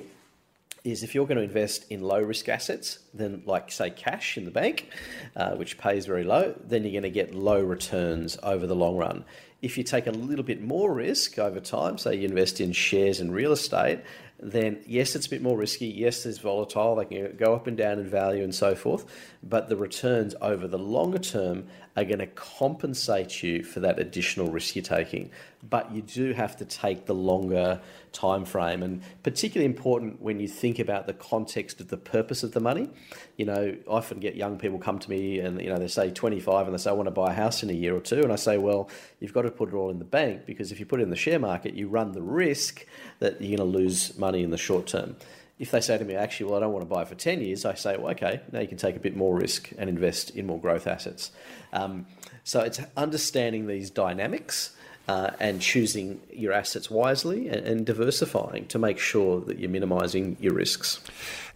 is 0.84 1.02
if 1.02 1.14
you're 1.14 1.26
going 1.26 1.38
to 1.38 1.44
invest 1.44 1.84
in 1.90 2.00
low 2.02 2.20
risk 2.20 2.48
assets, 2.48 2.98
then 3.12 3.42
like 3.46 3.70
say 3.70 3.90
cash 3.90 4.36
in 4.36 4.44
the 4.44 4.50
bank, 4.50 4.88
uh, 5.36 5.50
which 5.52 5.78
pays 5.78 6.06
very 6.06 6.24
low, 6.24 6.54
then 6.64 6.82
you're 6.82 6.92
going 6.92 7.02
to 7.02 7.10
get 7.10 7.34
low 7.34 7.60
returns 7.60 8.38
over 8.42 8.66
the 8.66 8.76
long 8.76 8.96
run. 8.96 9.24
If 9.60 9.76
you 9.76 9.82
take 9.82 10.06
a 10.06 10.12
little 10.12 10.44
bit 10.44 10.62
more 10.62 10.92
risk 10.92 11.38
over 11.38 11.58
time, 11.58 11.98
say 11.98 12.14
you 12.14 12.28
invest 12.28 12.60
in 12.60 12.72
shares 12.72 13.18
and 13.18 13.34
real 13.34 13.52
estate, 13.52 14.00
then 14.40 14.78
yes, 14.86 15.16
it's 15.16 15.26
a 15.26 15.30
bit 15.30 15.42
more 15.42 15.56
risky. 15.56 15.86
Yes, 15.86 16.24
it's 16.24 16.38
volatile. 16.38 16.94
They 16.94 17.06
can 17.06 17.36
go 17.36 17.54
up 17.54 17.66
and 17.66 17.76
down 17.76 17.98
in 17.98 18.08
value 18.08 18.44
and 18.44 18.54
so 18.54 18.76
forth. 18.76 19.04
But 19.42 19.68
the 19.68 19.76
returns 19.76 20.36
over 20.40 20.68
the 20.68 20.78
longer 20.78 21.18
term 21.18 21.66
are 21.96 22.04
going 22.04 22.20
to 22.20 22.28
compensate 22.28 23.42
you 23.42 23.64
for 23.64 23.80
that 23.80 23.98
additional 23.98 24.52
risk 24.52 24.76
you're 24.76 24.84
taking. 24.84 25.30
But 25.68 25.92
you 25.92 26.02
do 26.02 26.32
have 26.32 26.56
to 26.58 26.64
take 26.64 27.06
the 27.06 27.14
longer 27.14 27.80
time 28.12 28.44
frame, 28.44 28.82
and 28.82 29.02
particularly 29.22 29.66
important 29.66 30.22
when 30.22 30.38
you 30.38 30.46
think 30.46 30.78
about 30.78 31.06
the 31.06 31.12
context 31.12 31.80
of 31.80 31.88
the 31.88 31.96
purpose 31.96 32.42
of 32.42 32.52
the 32.52 32.60
money. 32.60 32.90
You 33.36 33.46
know, 33.46 33.76
I 33.90 33.90
often 33.90 34.20
get 34.20 34.36
young 34.36 34.58
people 34.58 34.78
come 34.78 34.98
to 34.98 35.10
me 35.10 35.40
and 35.40 35.60
you 35.60 35.68
know 35.68 35.78
they 35.78 35.88
say 35.88 36.10
25 36.10 36.66
and 36.66 36.74
they 36.74 36.78
say 36.78 36.90
I 36.90 36.92
want 36.92 37.08
to 37.08 37.12
buy 37.12 37.32
a 37.32 37.34
house 37.34 37.62
in 37.62 37.70
a 37.70 37.74
year 37.74 37.96
or 37.96 38.00
two, 38.00 38.20
and 38.22 38.32
I 38.32 38.36
say, 38.36 38.56
well, 38.56 38.88
you've 39.20 39.32
got 39.32 39.42
to 39.42 39.50
put 39.50 39.70
it 39.70 39.74
all 39.74 39.90
in 39.90 39.98
the 39.98 40.04
bank 40.04 40.46
because 40.46 40.70
if 40.70 40.78
you 40.78 40.86
put 40.86 41.00
it 41.00 41.04
in 41.04 41.10
the 41.10 41.16
share 41.16 41.38
market, 41.38 41.74
you 41.74 41.88
run 41.88 42.12
the 42.12 42.22
risk 42.22 42.86
that 43.18 43.40
you're 43.40 43.56
going 43.56 43.72
to 43.72 43.78
lose 43.78 44.16
money 44.16 44.42
in 44.42 44.50
the 44.50 44.58
short 44.58 44.86
term 44.86 45.16
if 45.58 45.72
they 45.72 45.80
say 45.80 45.98
to 45.98 46.04
me, 46.04 46.14
actually, 46.14 46.46
well, 46.46 46.56
I 46.56 46.60
don't 46.60 46.72
want 46.72 46.88
to 46.88 46.94
buy 46.94 47.04
for 47.04 47.14
10 47.14 47.40
years, 47.40 47.64
I 47.64 47.74
say, 47.74 47.96
well, 47.96 48.12
okay, 48.12 48.40
now 48.52 48.60
you 48.60 48.68
can 48.68 48.78
take 48.78 48.96
a 48.96 49.00
bit 49.00 49.16
more 49.16 49.34
risk 49.34 49.70
and 49.76 49.90
invest 49.90 50.30
in 50.30 50.46
more 50.46 50.60
growth 50.60 50.86
assets. 50.86 51.32
Um, 51.72 52.06
so 52.44 52.60
it's 52.60 52.80
understanding 52.96 53.66
these 53.66 53.90
dynamics 53.90 54.76
uh, 55.08 55.30
and 55.40 55.62
choosing 55.62 56.20
your 56.30 56.52
assets 56.52 56.90
wisely 56.90 57.48
and, 57.48 57.66
and, 57.66 57.86
diversifying 57.86 58.66
to 58.66 58.78
make 58.78 58.98
sure 58.98 59.40
that 59.40 59.58
you're 59.58 59.70
minimising 59.70 60.36
your 60.38 60.52
risks. 60.52 61.00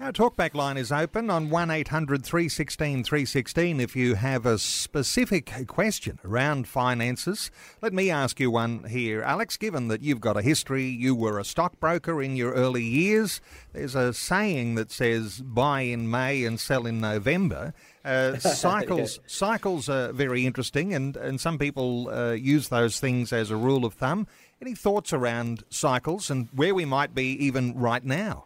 Our 0.00 0.10
talkback 0.10 0.54
line 0.54 0.78
is 0.78 0.90
open 0.90 1.28
on 1.28 1.50
1800 1.50 2.24
316 2.24 3.04
316 3.04 3.78
if 3.78 3.94
you 3.94 4.14
have 4.14 4.46
a 4.46 4.58
specific 4.58 5.52
question 5.66 6.18
around 6.24 6.66
finances. 6.66 7.50
Let 7.82 7.92
me 7.92 8.10
ask 8.10 8.40
you 8.40 8.50
one 8.50 8.84
here. 8.84 9.22
Alex, 9.22 9.58
given 9.58 9.88
that 9.88 10.00
you've 10.02 10.20
got 10.20 10.38
a 10.38 10.42
history, 10.42 10.86
you 10.86 11.14
were 11.14 11.38
a 11.38 11.44
stockbroker 11.44 12.22
in 12.22 12.36
your 12.36 12.54
early 12.54 12.84
years, 12.84 13.42
there's 13.74 13.94
a 13.94 14.14
saying 14.14 14.76
that 14.76 14.90
says 14.90 15.42
buy 15.42 15.82
in 15.82 16.10
May 16.10 16.44
and 16.44 16.58
sell 16.58 16.86
in 16.86 17.00
November. 17.02 17.74
Uh, 18.04 18.36
cycles 18.38 19.18
yeah. 19.18 19.22
cycles 19.26 19.88
are 19.88 20.12
very 20.12 20.46
interesting, 20.46 20.94
and, 20.94 21.16
and 21.16 21.40
some 21.40 21.58
people 21.58 22.08
uh, 22.08 22.32
use 22.32 22.68
those 22.68 22.98
things 22.98 23.32
as 23.32 23.50
a 23.50 23.56
rule 23.56 23.84
of 23.84 23.94
thumb. 23.94 24.26
Any 24.60 24.74
thoughts 24.74 25.12
around 25.12 25.64
cycles 25.70 26.30
and 26.30 26.48
where 26.54 26.74
we 26.74 26.84
might 26.84 27.14
be 27.14 27.32
even 27.44 27.76
right 27.78 28.04
now? 28.04 28.44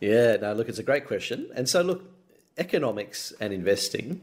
Yeah, 0.00 0.36
no, 0.36 0.52
look, 0.52 0.68
it's 0.68 0.78
a 0.78 0.82
great 0.82 1.06
question. 1.06 1.50
And 1.54 1.68
so, 1.68 1.80
look, 1.82 2.04
economics 2.58 3.32
and 3.40 3.52
investing 3.52 4.20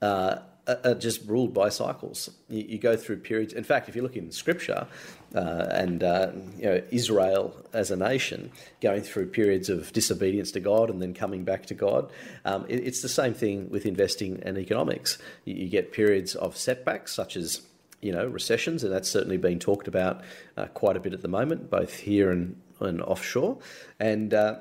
uh, 0.00 0.36
are 0.66 0.94
just 0.94 1.26
ruled 1.26 1.54
by 1.54 1.68
cycles. 1.68 2.30
You, 2.48 2.64
you, 2.68 2.78
go 2.78 2.96
through 2.96 3.18
periods. 3.18 3.52
In 3.52 3.64
fact, 3.64 3.88
if 3.88 3.94
you 3.94 4.02
look 4.02 4.16
in 4.16 4.32
Scripture, 4.32 4.86
uh, 5.34 5.66
and 5.70 6.02
uh, 6.02 6.32
you 6.56 6.64
know 6.64 6.82
Israel 6.90 7.54
as 7.72 7.90
a 7.90 7.96
nation 7.96 8.50
going 8.80 9.02
through 9.02 9.26
periods 9.26 9.68
of 9.68 9.92
disobedience 9.92 10.50
to 10.52 10.60
God 10.60 10.90
and 10.90 11.00
then 11.00 11.14
coming 11.14 11.44
back 11.44 11.66
to 11.66 11.74
God. 11.74 12.10
Um, 12.44 12.64
it, 12.68 12.76
it's 12.86 13.02
the 13.02 13.08
same 13.08 13.34
thing 13.34 13.70
with 13.70 13.86
investing 13.86 14.42
and 14.44 14.58
economics. 14.58 15.18
You, 15.44 15.54
you, 15.54 15.68
get 15.68 15.92
periods 15.92 16.34
of 16.34 16.56
setbacks, 16.56 17.14
such 17.14 17.36
as 17.36 17.62
you 18.00 18.12
know 18.12 18.26
recessions, 18.26 18.82
and 18.82 18.92
that's 18.92 19.10
certainly 19.10 19.36
being 19.36 19.58
talked 19.58 19.88
about 19.88 20.22
uh, 20.56 20.66
quite 20.66 20.96
a 20.96 21.00
bit 21.00 21.12
at 21.12 21.22
the 21.22 21.28
moment, 21.28 21.70
both 21.70 21.94
here 21.94 22.30
and, 22.30 22.60
and 22.80 23.02
offshore. 23.02 23.58
And 24.00 24.34
uh, 24.34 24.58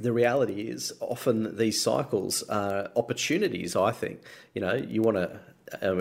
the 0.00 0.12
reality 0.12 0.62
is 0.62 0.92
often 1.00 1.56
these 1.56 1.82
cycles 1.82 2.42
are 2.44 2.90
opportunities. 2.96 3.76
I 3.76 3.92
think 3.92 4.20
you 4.54 4.60
know 4.60 4.74
you 4.74 5.02
want 5.02 5.16
to. 5.16 5.40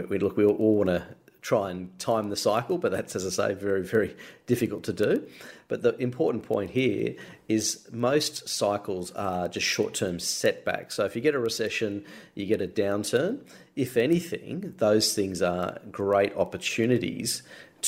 We 0.10 0.20
look, 0.20 0.38
we 0.38 0.46
all 0.46 0.78
want 0.78 0.90
to 0.90 1.04
try 1.46 1.70
and 1.70 1.98
time 2.00 2.30
the 2.30 2.36
cycle, 2.36 2.80
but 2.80 2.92
that's, 2.92 3.16
as 3.16 3.24
I 3.24 3.30
say, 3.30 3.54
very, 3.54 3.84
very 3.84 4.16
difficult 4.48 4.84
to 4.86 4.94
do. 4.94 5.28
But 5.68 5.84
the 5.84 5.96
important 5.98 6.44
point 6.44 6.72
here 6.72 7.16
is 7.48 7.88
most 7.92 8.50
cycles 8.50 9.12
are 9.12 9.48
just 9.48 9.68
short 9.68 9.94
term 9.94 10.20
setbacks. 10.20 10.96
So 10.96 11.06
if 11.06 11.16
you 11.16 11.22
get 11.22 11.36
a 11.36 11.40
recession, 11.40 12.04
you 12.34 12.48
get 12.48 12.64
a 12.64 12.68
downturn. 12.68 13.42
If 13.75 13.96
anything, 13.96 14.74
those 14.78 15.14
things 15.14 15.44
are 15.44 15.78
great 15.92 16.36
opportunities 16.36 17.44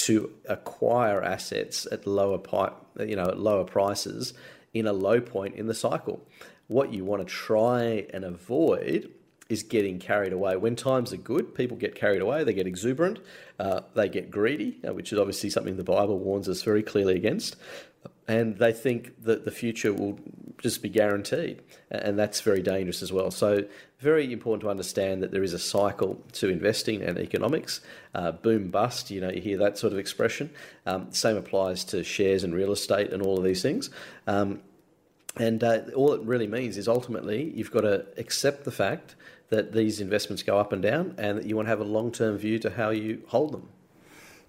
to 0.06 0.32
acquire 0.48 1.24
assets 1.24 1.88
at 1.92 2.06
lower, 2.06 2.40
you 3.00 3.16
know, 3.16 3.26
at 3.30 3.40
lower 3.40 3.64
prices 3.64 4.34
in 4.80 4.88
a 4.88 4.94
low 4.94 5.20
point 5.22 5.56
in 5.56 5.68
the 5.68 5.74
cycle. 5.74 6.22
What 6.68 6.94
you 6.94 7.06
want 7.06 7.26
to 7.26 7.34
try 7.34 8.08
and 8.14 8.24
avoid 8.24 9.12
is 9.50 9.64
getting 9.64 10.00
carried 10.00 10.34
away. 10.34 10.58
When 10.58 10.76
times 10.76 11.14
are 11.14 11.18
good, 11.18 11.56
people 11.56 11.78
get 11.78 11.96
carried 11.96 12.22
away, 12.22 12.44
they 12.44 12.54
get 12.54 12.68
exuberant, 12.68 13.20
uh, 13.60 13.82
they 13.94 14.10
get 14.10 14.30
greedy, 14.30 14.80
uh, 14.88 14.94
which 14.94 15.14
is 15.14 15.20
obviously 15.20 15.50
something 15.50 15.78
the 15.78 15.84
Bible 15.84 16.20
warns 16.20 16.50
us 16.50 16.62
very 16.64 16.84
clearly 16.84 17.16
against. 17.16 17.56
And 18.28 18.58
they 18.58 18.74
think 18.74 19.24
that 19.24 19.46
the 19.46 19.52
future 19.52 19.94
will 19.94 20.20
just 20.62 20.82
be 20.82 20.90
guaranteed. 20.90 21.62
And 21.90 22.20
that's 22.20 22.42
very 22.42 22.62
dangerous 22.62 23.02
as 23.02 23.14
well. 23.14 23.32
So, 23.32 23.66
very 24.00 24.32
important 24.32 24.62
to 24.62 24.70
understand 24.70 25.24
that 25.24 25.32
there 25.32 25.44
is 25.44 25.54
a 25.54 25.60
cycle 25.60 26.24
to 26.34 26.50
investing 26.50 27.02
and 27.02 27.18
economics. 27.18 27.82
Uh, 28.14 28.32
boom 28.32 28.70
bust, 28.70 29.10
you 29.10 29.22
know, 29.22 29.30
you 29.30 29.42
hear 29.42 29.58
that 29.58 29.78
sort 29.78 29.94
of 29.94 29.98
expression. 29.98 30.52
Um, 30.86 31.12
same 31.12 31.38
applies 31.38 31.84
to 31.86 32.04
shares 32.04 32.44
and 32.44 32.54
real 32.54 32.72
estate 32.72 33.12
and 33.12 33.24
all 33.24 33.38
of 33.38 33.44
these 33.44 33.62
things. 33.62 33.90
Um, 34.28 34.62
and 35.40 35.64
uh, 35.64 35.82
all 35.96 36.14
it 36.14 36.22
really 36.22 36.48
means 36.48 36.78
is 36.78 36.88
ultimately 36.88 37.52
you've 37.56 37.72
got 37.72 37.82
to 37.82 38.06
accept 38.18 38.64
the 38.64 38.72
fact 38.72 39.16
that 39.50 39.72
these 39.72 40.02
investments 40.02 40.44
go 40.44 40.60
up 40.60 40.74
and 40.74 40.82
down 40.82 41.16
and 41.18 41.38
that 41.38 41.46
you 41.46 41.56
want 41.56 41.68
to 41.68 41.70
have 41.70 41.80
a 41.80 41.86
long 41.86 42.12
term 42.12 42.38
view 42.38 42.60
to 42.60 42.70
how 42.70 42.90
you 42.90 43.24
hold 43.28 43.54
them. 43.54 43.70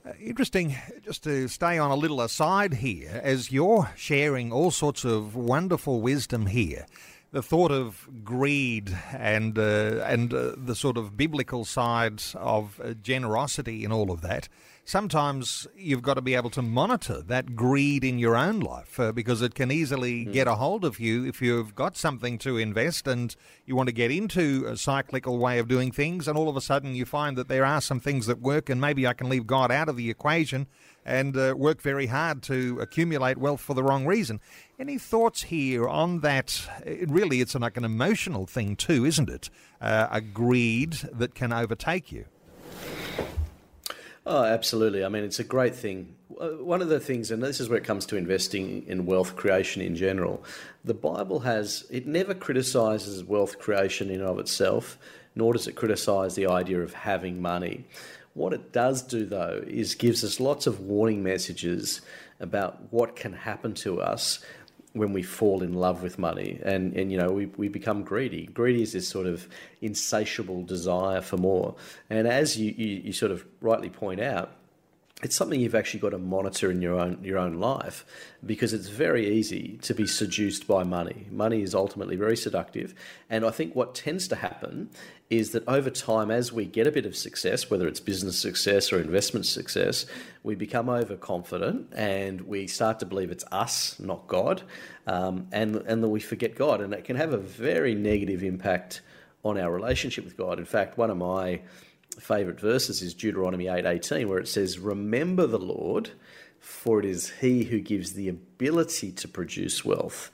Uh, 0.06 0.12
interesting, 0.20 0.76
just 1.04 1.24
to 1.24 1.48
stay 1.48 1.78
on 1.78 1.90
a 1.90 1.96
little 1.96 2.20
aside 2.20 2.74
here, 2.74 3.20
as 3.22 3.52
you're 3.52 3.90
sharing 3.96 4.52
all 4.52 4.70
sorts 4.70 5.04
of 5.04 5.34
wonderful 5.34 6.00
wisdom 6.00 6.46
here, 6.46 6.86
the 7.30 7.42
thought 7.42 7.70
of 7.70 8.08
greed 8.24 8.96
and 9.12 9.58
uh, 9.58 10.02
and 10.06 10.32
uh, 10.32 10.52
the 10.56 10.74
sort 10.74 10.96
of 10.96 11.16
biblical 11.16 11.64
sides 11.64 12.34
of 12.38 12.80
uh, 12.82 12.94
generosity 12.94 13.84
and 13.84 13.92
all 13.92 14.10
of 14.10 14.22
that 14.22 14.48
sometimes 14.88 15.66
you've 15.76 16.00
got 16.00 16.14
to 16.14 16.22
be 16.22 16.34
able 16.34 16.48
to 16.48 16.62
monitor 16.62 17.20
that 17.20 17.54
greed 17.54 18.02
in 18.02 18.18
your 18.18 18.34
own 18.34 18.58
life 18.58 18.98
uh, 18.98 19.12
because 19.12 19.42
it 19.42 19.54
can 19.54 19.70
easily 19.70 20.24
mm. 20.24 20.32
get 20.32 20.46
a 20.48 20.54
hold 20.54 20.82
of 20.82 20.98
you 20.98 21.26
if 21.26 21.42
you've 21.42 21.74
got 21.74 21.94
something 21.94 22.38
to 22.38 22.56
invest 22.56 23.06
and 23.06 23.36
you 23.66 23.76
want 23.76 23.86
to 23.86 23.92
get 23.92 24.10
into 24.10 24.64
a 24.66 24.78
cyclical 24.78 25.36
way 25.36 25.58
of 25.58 25.68
doing 25.68 25.92
things 25.92 26.26
and 26.26 26.38
all 26.38 26.48
of 26.48 26.56
a 26.56 26.60
sudden 26.62 26.94
you 26.94 27.04
find 27.04 27.36
that 27.36 27.48
there 27.48 27.66
are 27.66 27.82
some 27.82 28.00
things 28.00 28.24
that 28.24 28.40
work 28.40 28.70
and 28.70 28.80
maybe 28.80 29.06
I 29.06 29.12
can 29.12 29.28
leave 29.28 29.46
God 29.46 29.70
out 29.70 29.90
of 29.90 29.96
the 29.96 30.08
equation 30.08 30.66
and 31.04 31.36
uh, 31.36 31.54
work 31.54 31.82
very 31.82 32.06
hard 32.06 32.42
to 32.44 32.80
accumulate 32.80 33.36
wealth 33.36 33.60
for 33.60 33.74
the 33.74 33.82
wrong 33.82 34.06
reason. 34.06 34.40
Any 34.78 34.96
thoughts 34.96 35.42
here 35.42 35.86
on 35.86 36.20
that? 36.20 36.66
It 36.86 37.10
really, 37.10 37.42
it's 37.42 37.54
like 37.54 37.76
an 37.76 37.84
emotional 37.84 38.46
thing 38.46 38.74
too, 38.74 39.04
isn't 39.04 39.28
it? 39.28 39.50
Uh, 39.82 40.08
a 40.10 40.22
greed 40.22 40.94
that 41.12 41.34
can 41.34 41.52
overtake 41.52 42.10
you. 42.10 42.24
Oh, 44.30 44.44
absolutely. 44.44 45.06
I 45.06 45.08
mean, 45.08 45.24
it's 45.24 45.38
a 45.38 45.44
great 45.44 45.74
thing. 45.74 46.14
Uh, 46.38 46.48
one 46.48 46.82
of 46.82 46.90
the 46.90 47.00
things, 47.00 47.30
and 47.30 47.42
this 47.42 47.60
is 47.60 47.70
where 47.70 47.78
it 47.78 47.84
comes 47.84 48.04
to 48.06 48.16
investing 48.18 48.84
in 48.86 49.06
wealth 49.06 49.36
creation 49.36 49.80
in 49.80 49.96
general, 49.96 50.44
the 50.84 50.92
Bible 50.92 51.40
has, 51.40 51.86
it 51.88 52.06
never 52.06 52.34
criticizes 52.34 53.24
wealth 53.24 53.58
creation 53.58 54.10
in 54.10 54.20
and 54.20 54.28
of 54.28 54.38
itself, 54.38 54.98
nor 55.34 55.54
does 55.54 55.66
it 55.66 55.76
criticize 55.76 56.34
the 56.34 56.46
idea 56.46 56.82
of 56.82 56.92
having 56.92 57.40
money. 57.40 57.86
What 58.34 58.52
it 58.52 58.70
does 58.70 59.00
do, 59.00 59.24
though, 59.24 59.64
is 59.66 59.94
gives 59.94 60.22
us 60.22 60.40
lots 60.40 60.66
of 60.66 60.80
warning 60.80 61.22
messages 61.22 62.02
about 62.38 62.92
what 62.92 63.16
can 63.16 63.32
happen 63.32 63.72
to 63.76 64.02
us 64.02 64.44
when 64.98 65.12
we 65.12 65.22
fall 65.22 65.62
in 65.62 65.74
love 65.74 66.02
with 66.02 66.18
money. 66.18 66.60
And, 66.62 66.94
and 66.94 67.10
you 67.10 67.18
know 67.18 67.30
we, 67.30 67.46
we 67.56 67.68
become 67.68 68.02
greedy. 68.02 68.46
Greedy 68.46 68.82
is 68.82 68.92
this 68.92 69.08
sort 69.08 69.26
of 69.26 69.48
insatiable 69.80 70.62
desire 70.64 71.20
for 71.20 71.36
more. 71.36 71.74
And 72.10 72.28
as 72.28 72.58
you, 72.58 72.74
you, 72.76 73.02
you 73.04 73.12
sort 73.12 73.32
of 73.32 73.44
rightly 73.60 73.90
point 73.90 74.20
out 74.20 74.52
it's 75.22 75.34
something 75.34 75.60
you've 75.60 75.74
actually 75.74 75.98
got 75.98 76.10
to 76.10 76.18
monitor 76.18 76.70
in 76.70 76.80
your 76.80 76.98
own 76.98 77.18
your 77.24 77.38
own 77.38 77.54
life 77.54 78.06
because 78.46 78.72
it's 78.72 78.88
very 78.88 79.28
easy 79.28 79.78
to 79.82 79.92
be 79.92 80.06
seduced 80.06 80.68
by 80.68 80.84
money. 80.84 81.26
Money 81.30 81.62
is 81.62 81.74
ultimately 81.74 82.14
very 82.14 82.36
seductive, 82.36 82.94
and 83.28 83.44
I 83.44 83.50
think 83.50 83.74
what 83.74 83.94
tends 83.94 84.28
to 84.28 84.36
happen 84.36 84.90
is 85.28 85.50
that 85.50 85.66
over 85.66 85.90
time, 85.90 86.30
as 86.30 86.52
we 86.52 86.64
get 86.64 86.86
a 86.86 86.92
bit 86.92 87.04
of 87.04 87.16
success, 87.16 87.68
whether 87.68 87.88
it's 87.88 88.00
business 88.00 88.38
success 88.38 88.92
or 88.92 89.00
investment 89.00 89.44
success, 89.44 90.06
we 90.42 90.54
become 90.54 90.88
overconfident 90.88 91.92
and 91.94 92.40
we 92.42 92.66
start 92.66 93.00
to 93.00 93.06
believe 93.06 93.30
it's 93.30 93.44
us, 93.50 93.98
not 93.98 94.26
God, 94.28 94.62
um, 95.06 95.48
and 95.50 95.76
and 95.76 96.02
that 96.02 96.08
we 96.08 96.20
forget 96.20 96.54
God, 96.54 96.80
and 96.80 96.94
it 96.94 97.04
can 97.04 97.16
have 97.16 97.32
a 97.32 97.38
very 97.38 97.94
negative 97.94 98.44
impact 98.44 99.02
on 99.44 99.58
our 99.58 99.72
relationship 99.72 100.24
with 100.24 100.36
God. 100.36 100.58
In 100.58 100.64
fact, 100.64 100.96
one 100.96 101.10
of 101.10 101.16
my 101.16 101.60
favourite 102.20 102.60
verses 102.60 103.02
is 103.02 103.14
Deuteronomy 103.14 103.66
8:18 103.66 104.28
where 104.28 104.38
it 104.38 104.48
says 104.48 104.78
remember 104.78 105.46
the 105.46 105.58
Lord 105.58 106.10
for 106.60 106.98
it 106.98 107.04
is 107.04 107.30
he 107.40 107.64
who 107.64 107.80
gives 107.80 108.12
the 108.12 108.28
ability 108.28 109.12
to 109.12 109.28
produce 109.28 109.84
wealth. 109.84 110.30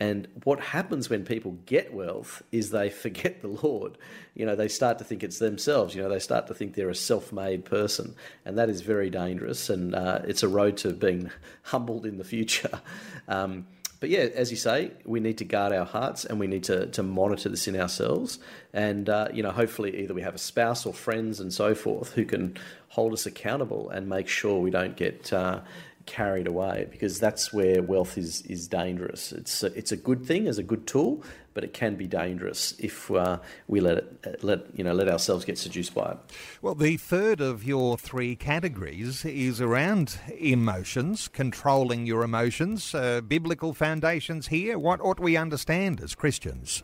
And 0.00 0.26
what 0.44 0.58
happens 0.58 1.08
when 1.08 1.24
people 1.24 1.58
get 1.64 1.94
wealth 1.94 2.42
is 2.50 2.70
they 2.70 2.90
forget 3.04 3.40
the 3.40 3.48
Lord. 3.48 3.98
You 4.34 4.46
know, 4.46 4.56
they 4.56 4.68
start 4.68 4.98
to 4.98 5.04
think 5.04 5.22
it's 5.22 5.38
themselves. 5.38 5.94
You 5.94 6.02
know, 6.02 6.08
they 6.08 6.18
start 6.18 6.46
to 6.48 6.54
think 6.54 6.74
they're 6.74 6.90
a 6.90 6.94
self 6.94 7.32
made 7.32 7.64
person. 7.64 8.14
And 8.44 8.58
that 8.58 8.68
is 8.68 8.80
very 8.80 9.10
dangerous. 9.10 9.70
And 9.70 9.94
uh, 9.94 10.20
it's 10.24 10.42
a 10.42 10.48
road 10.48 10.76
to 10.78 10.92
being 10.92 11.30
humbled 11.62 12.06
in 12.06 12.18
the 12.18 12.24
future. 12.24 12.80
Um, 13.28 13.68
but 14.02 14.10
yeah, 14.10 14.26
as 14.34 14.50
you 14.50 14.56
say, 14.56 14.90
we 15.04 15.20
need 15.20 15.38
to 15.38 15.44
guard 15.44 15.72
our 15.72 15.84
hearts 15.84 16.24
and 16.24 16.40
we 16.40 16.48
need 16.48 16.64
to, 16.64 16.86
to 16.86 17.04
monitor 17.04 17.48
this 17.48 17.68
in 17.68 17.80
ourselves. 17.80 18.40
And, 18.72 19.08
uh, 19.08 19.28
you 19.32 19.44
know, 19.44 19.52
hopefully 19.52 19.96
either 20.02 20.12
we 20.12 20.22
have 20.22 20.34
a 20.34 20.38
spouse 20.38 20.84
or 20.84 20.92
friends 20.92 21.38
and 21.38 21.52
so 21.52 21.72
forth 21.76 22.12
who 22.14 22.24
can 22.24 22.58
hold 22.88 23.12
us 23.12 23.26
accountable 23.26 23.90
and 23.90 24.08
make 24.08 24.26
sure 24.26 24.58
we 24.58 24.72
don't 24.72 24.96
get 24.96 25.32
uh, 25.32 25.60
carried 26.06 26.46
away 26.46 26.86
because 26.90 27.18
that's 27.20 27.52
where 27.52 27.82
wealth 27.82 28.18
is, 28.18 28.42
is 28.42 28.68
dangerous. 28.68 29.32
It's 29.32 29.62
a, 29.62 29.66
it's 29.76 29.92
a 29.92 29.96
good 29.96 30.24
thing 30.24 30.46
as 30.46 30.58
a 30.58 30.62
good 30.62 30.86
tool, 30.86 31.22
but 31.54 31.64
it 31.64 31.72
can 31.72 31.96
be 31.96 32.06
dangerous 32.06 32.74
if 32.78 33.10
uh, 33.10 33.38
we 33.68 33.80
let 33.80 33.98
it 33.98 34.42
let 34.42 34.60
you 34.74 34.84
know 34.84 34.92
let 34.92 35.08
ourselves 35.08 35.44
get 35.44 35.58
seduced 35.58 35.94
by 35.94 36.12
it. 36.12 36.18
Well, 36.60 36.74
the 36.74 36.96
third 36.96 37.40
of 37.40 37.64
your 37.64 37.98
three 37.98 38.36
categories 38.36 39.24
is 39.24 39.60
around 39.60 40.18
emotions, 40.38 41.28
controlling 41.28 42.06
your 42.06 42.22
emotions. 42.22 42.94
Uh, 42.94 43.20
biblical 43.20 43.74
foundations 43.74 44.48
here. 44.48 44.78
What 44.78 45.00
ought 45.00 45.20
we 45.20 45.36
understand 45.36 46.00
as 46.00 46.14
Christians? 46.14 46.82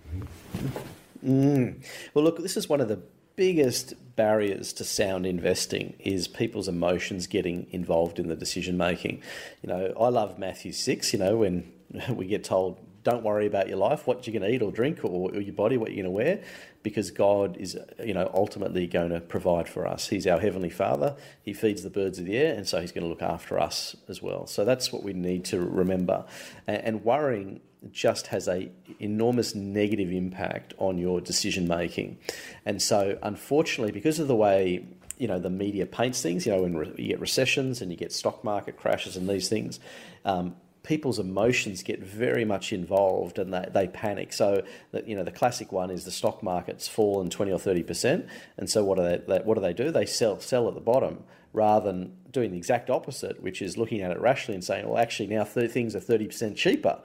Mm. 1.24 1.85
Well, 2.14 2.24
look, 2.24 2.38
this 2.38 2.57
is 2.57 2.68
one 2.68 2.81
of 2.81 2.88
the 2.88 3.00
biggest 3.38 3.94
barriers 4.16 4.72
to 4.72 4.83
sound 4.83 5.24
investing 5.24 5.94
is 6.01 6.27
people's 6.27 6.66
emotions 6.66 7.29
getting 7.29 7.68
involved 7.70 8.18
in 8.18 8.27
the 8.27 8.35
decision 8.35 8.77
making. 8.77 9.22
You 9.62 9.68
know, 9.68 9.94
I 9.98 10.09
love 10.09 10.40
Matthew 10.40 10.72
6, 10.72 11.12
you 11.12 11.20
know, 11.20 11.37
when 11.37 11.72
we 12.11 12.27
get 12.27 12.42
told 12.42 12.85
don't 13.05 13.22
worry 13.22 13.46
about 13.46 13.68
your 13.68 13.77
life, 13.77 14.09
what 14.09 14.27
you're 14.27 14.38
going 14.38 14.51
to 14.51 14.53
eat 14.53 14.61
or 14.61 14.72
drink, 14.72 15.05
or, 15.05 15.31
or 15.31 15.40
your 15.40 15.55
body, 15.55 15.77
what 15.77 15.90
you're 15.90 16.03
going 16.03 16.05
to 16.05 16.11
wear, 16.11 16.42
because 16.83 17.12
God 17.12 17.57
is, 17.57 17.79
you 18.05 18.12
know, 18.12 18.29
ultimately 18.35 18.88
going 18.88 19.11
to 19.11 19.20
provide 19.20 19.68
for 19.68 19.87
us. 19.87 20.09
He's 20.09 20.27
our 20.27 20.40
heavenly 20.40 20.68
Father. 20.68 21.16
He 21.40 21.53
feeds 21.53 21.85
the 21.85 21.90
birds 21.90 22.18
of 22.18 22.27
the 22.27 22.37
air, 22.37 22.55
and 22.55 22.66
so 22.66 22.81
He's 22.81 22.90
going 22.90 23.05
to 23.05 23.09
look 23.09 23.22
after 23.22 23.59
us 23.59 23.96
as 24.09 24.20
well. 24.20 24.48
So 24.48 24.64
that's 24.64 24.92
what 24.92 25.05
we 25.05 25.12
need 25.12 25.44
to 25.46 25.61
remember. 25.61 26.27
And, 26.66 26.85
and 26.85 27.05
worrying 27.05 27.61
just 27.92 28.28
has 28.28 28.48
a 28.48 28.70
enormous 28.98 29.54
negative 29.54 30.10
impact 30.10 30.74
on 30.78 30.98
your 30.98 31.20
decision 31.20 31.68
making. 31.68 32.18
And 32.64 32.80
so, 32.82 33.18
unfortunately, 33.22 33.92
because 33.92 34.18
of 34.18 34.28
the 34.28 34.36
way 34.36 34.84
you 35.18 35.26
know 35.26 35.38
the 35.38 35.50
media 35.50 35.86
paints 35.86 36.22
things, 36.22 36.46
you 36.46 36.52
know, 36.52 36.62
when 36.62 36.76
re- 36.76 36.94
you 36.96 37.08
get 37.08 37.20
recessions 37.20 37.80
and 37.82 37.90
you 37.90 37.96
get 37.96 38.12
stock 38.12 38.44
market 38.44 38.76
crashes 38.76 39.16
and 39.16 39.28
these 39.28 39.48
things. 39.48 39.80
Um, 40.24 40.56
people's 40.88 41.18
emotions 41.18 41.83
get 41.83 42.01
very 42.01 42.46
much 42.46 42.72
involved 42.72 43.38
and 43.38 43.53
they, 43.53 43.66
they 43.70 43.87
panic. 43.87 44.33
So, 44.33 44.62
you 45.05 45.14
know, 45.14 45.22
the 45.22 45.31
classic 45.31 45.70
one 45.70 45.90
is 45.90 46.07
the 46.07 46.11
stock 46.11 46.42
market's 46.42 46.88
fallen 46.88 47.29
20 47.29 47.53
or 47.53 47.59
30%. 47.59 48.27
And 48.57 48.70
so 48.70 48.83
what 48.85 48.96
do 48.96 49.03
they, 49.05 49.38
what 49.40 49.55
do, 49.57 49.61
they 49.61 49.74
do? 49.74 49.90
They 49.90 50.07
sell, 50.07 50.40
sell 50.40 50.66
at 50.66 50.74
the 50.74 50.81
bottom 50.81 51.24
rather 51.53 51.92
than 51.92 52.16
doing 52.31 52.53
the 52.53 52.57
exact 52.57 52.88
opposite, 52.88 53.42
which 53.42 53.61
is 53.61 53.77
looking 53.77 54.01
at 54.01 54.11
it 54.11 54.18
rationally 54.18 54.55
and 54.55 54.64
saying, 54.64 54.88
well, 54.88 54.96
actually, 54.96 55.27
now 55.27 55.44
th- 55.44 55.70
things 55.70 55.94
are 55.94 56.01
30% 56.01 56.57
cheaper. 56.57 56.98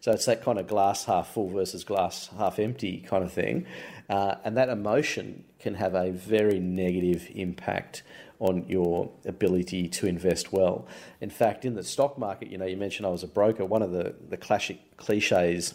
So 0.00 0.12
it's 0.12 0.26
that 0.26 0.42
kind 0.42 0.58
of 0.58 0.66
glass 0.66 1.06
half 1.06 1.32
full 1.32 1.48
versus 1.48 1.82
glass 1.82 2.28
half 2.36 2.58
empty 2.58 2.98
kind 3.00 3.24
of 3.24 3.32
thing. 3.32 3.64
Uh, 4.10 4.34
and 4.44 4.54
that 4.58 4.68
emotion 4.68 5.44
can 5.58 5.74
have 5.76 5.94
a 5.94 6.10
very 6.10 6.58
negative 6.58 7.26
impact 7.34 8.02
on 8.40 8.64
your 8.66 9.10
ability 9.24 9.86
to 9.86 10.06
invest 10.06 10.52
well. 10.52 10.86
In 11.20 11.30
fact, 11.30 11.64
in 11.64 11.74
the 11.74 11.84
stock 11.84 12.18
market, 12.18 12.50
you 12.50 12.58
know, 12.58 12.66
you 12.66 12.76
mentioned 12.76 13.06
I 13.06 13.10
was 13.10 13.22
a 13.22 13.28
broker. 13.28 13.64
One 13.64 13.82
of 13.82 13.92
the, 13.92 14.14
the 14.28 14.36
classic 14.36 14.96
cliches 14.96 15.74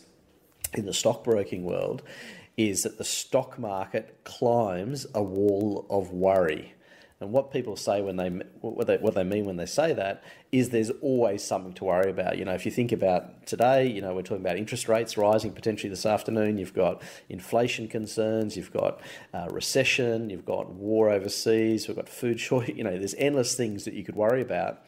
in 0.73 0.86
the 0.86 0.93
stockbroking 0.93 1.63
world 1.63 2.04
is 2.58 2.84
that 2.84 2.97
the 2.97 3.04
stock 3.04 3.58
market 3.58 4.19
climbs 4.23 5.06
a 5.13 5.23
wall 5.23 5.86
of 5.89 6.12
worry. 6.12 6.74
And 7.21 7.32
what 7.32 7.49
people 7.49 7.78
say 7.78 8.01
when 8.01 8.17
they 8.17 8.28
what 8.60 8.88
they 8.88 8.97
what 8.97 9.15
they 9.15 9.23
mean 9.23 9.45
when 9.45 9.56
they 9.56 9.65
say 9.65 9.93
that 9.93 10.21
is 10.51 10.69
there's 10.69 10.89
always 11.01 11.41
something 11.41 11.71
to 11.73 11.86
worry 11.86 12.10
about. 12.10 12.38
You 12.38 12.43
know, 12.43 12.54
if 12.54 12.65
you 12.65 12.71
think 12.71 12.91
about 12.91 13.45
today, 13.45 13.88
you 13.88 14.01
know, 14.01 14.13
we're 14.13 14.21
talking 14.21 14.43
about 14.43 14.58
interest 14.58 14.89
rates 14.89 15.15
rising 15.15 15.54
potentially 15.54 15.89
this 15.89 16.06
afternoon. 16.06 16.58
You've 16.58 16.73
got 16.73 17.01
inflation 17.30 17.88
concerns. 17.88 18.58
You've 18.58 18.73
got 18.73 18.99
uh, 19.34 19.47
recession. 19.49 20.30
You've 20.30 20.45
got 20.45 20.71
war 20.71 21.10
overseas. 21.10 21.88
We've 21.88 21.95
got 21.95 22.10
food 22.10 22.38
shortage. 22.41 22.75
You 22.75 22.84
know, 22.84 22.97
there's 22.97 23.15
endless 23.15 23.56
things 23.56 23.86
that 23.86 23.93
you 23.93 24.04
could 24.04 24.15
worry 24.15 24.41
about. 24.41 24.82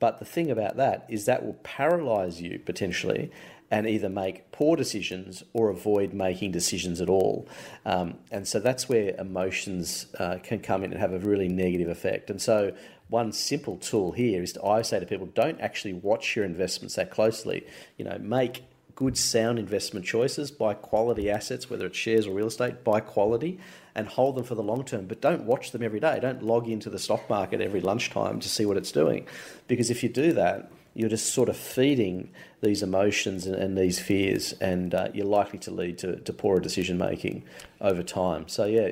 But 0.00 0.18
the 0.18 0.24
thing 0.24 0.50
about 0.50 0.76
that 0.76 1.06
is 1.08 1.24
that 1.26 1.44
will 1.44 1.58
paralyze 1.62 2.42
you 2.42 2.58
potentially 2.58 3.30
and 3.70 3.86
either 3.86 4.08
make 4.08 4.50
poor 4.52 4.76
decisions 4.76 5.44
or 5.52 5.70
avoid 5.70 6.12
making 6.12 6.50
decisions 6.50 7.00
at 7.00 7.08
all. 7.08 7.48
Um, 7.86 8.18
and 8.30 8.46
so 8.46 8.58
that's 8.58 8.88
where 8.88 9.14
emotions 9.16 10.06
uh, 10.18 10.38
can 10.42 10.60
come 10.60 10.82
in 10.82 10.92
and 10.92 11.00
have 11.00 11.12
a 11.12 11.18
really 11.18 11.48
negative 11.48 11.88
effect. 11.88 12.30
And 12.30 12.42
so 12.42 12.72
one 13.08 13.32
simple 13.32 13.76
tool 13.76 14.12
here 14.12 14.42
is 14.42 14.52
to 14.54 14.64
I 14.64 14.82
say 14.82 15.00
to 15.00 15.06
people, 15.06 15.26
don't 15.26 15.60
actually 15.60 15.92
watch 15.92 16.34
your 16.34 16.44
investments 16.44 16.96
that 16.96 17.10
closely. 17.10 17.66
You 17.96 18.04
know, 18.04 18.18
make 18.20 18.64
good 18.94 19.16
sound 19.16 19.58
investment 19.58 20.04
choices, 20.04 20.50
buy 20.50 20.74
quality 20.74 21.30
assets, 21.30 21.70
whether 21.70 21.86
it's 21.86 21.96
shares 21.96 22.26
or 22.26 22.34
real 22.34 22.48
estate, 22.48 22.84
buy 22.84 23.00
quality 23.00 23.58
and 23.94 24.06
hold 24.06 24.36
them 24.36 24.44
for 24.44 24.54
the 24.54 24.62
long 24.62 24.84
term. 24.84 25.06
But 25.06 25.20
don't 25.20 25.44
watch 25.44 25.72
them 25.72 25.82
every 25.82 26.00
day. 26.00 26.18
Don't 26.20 26.42
log 26.42 26.68
into 26.68 26.90
the 26.90 26.98
stock 26.98 27.28
market 27.30 27.60
every 27.60 27.80
lunchtime 27.80 28.40
to 28.40 28.48
see 28.48 28.66
what 28.66 28.76
it's 28.76 28.92
doing. 28.92 29.26
Because 29.68 29.90
if 29.90 30.02
you 30.02 30.08
do 30.08 30.32
that, 30.34 30.70
you're 30.94 31.08
just 31.08 31.32
sort 31.32 31.48
of 31.48 31.56
feeding 31.56 32.30
these 32.62 32.82
emotions 32.82 33.46
and, 33.46 33.56
and 33.56 33.76
these 33.76 33.98
fears, 33.98 34.52
and 34.60 34.94
uh, 34.94 35.08
you're 35.14 35.26
likely 35.26 35.58
to 35.60 35.70
lead 35.70 35.98
to, 35.98 36.16
to 36.16 36.32
poorer 36.32 36.60
decision 36.60 36.98
making 36.98 37.44
over 37.80 38.02
time. 38.02 38.48
So, 38.48 38.64
yeah, 38.64 38.90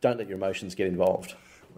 don't 0.00 0.18
let 0.18 0.28
your 0.28 0.36
emotions 0.36 0.74
get 0.74 0.86
involved. 0.86 1.34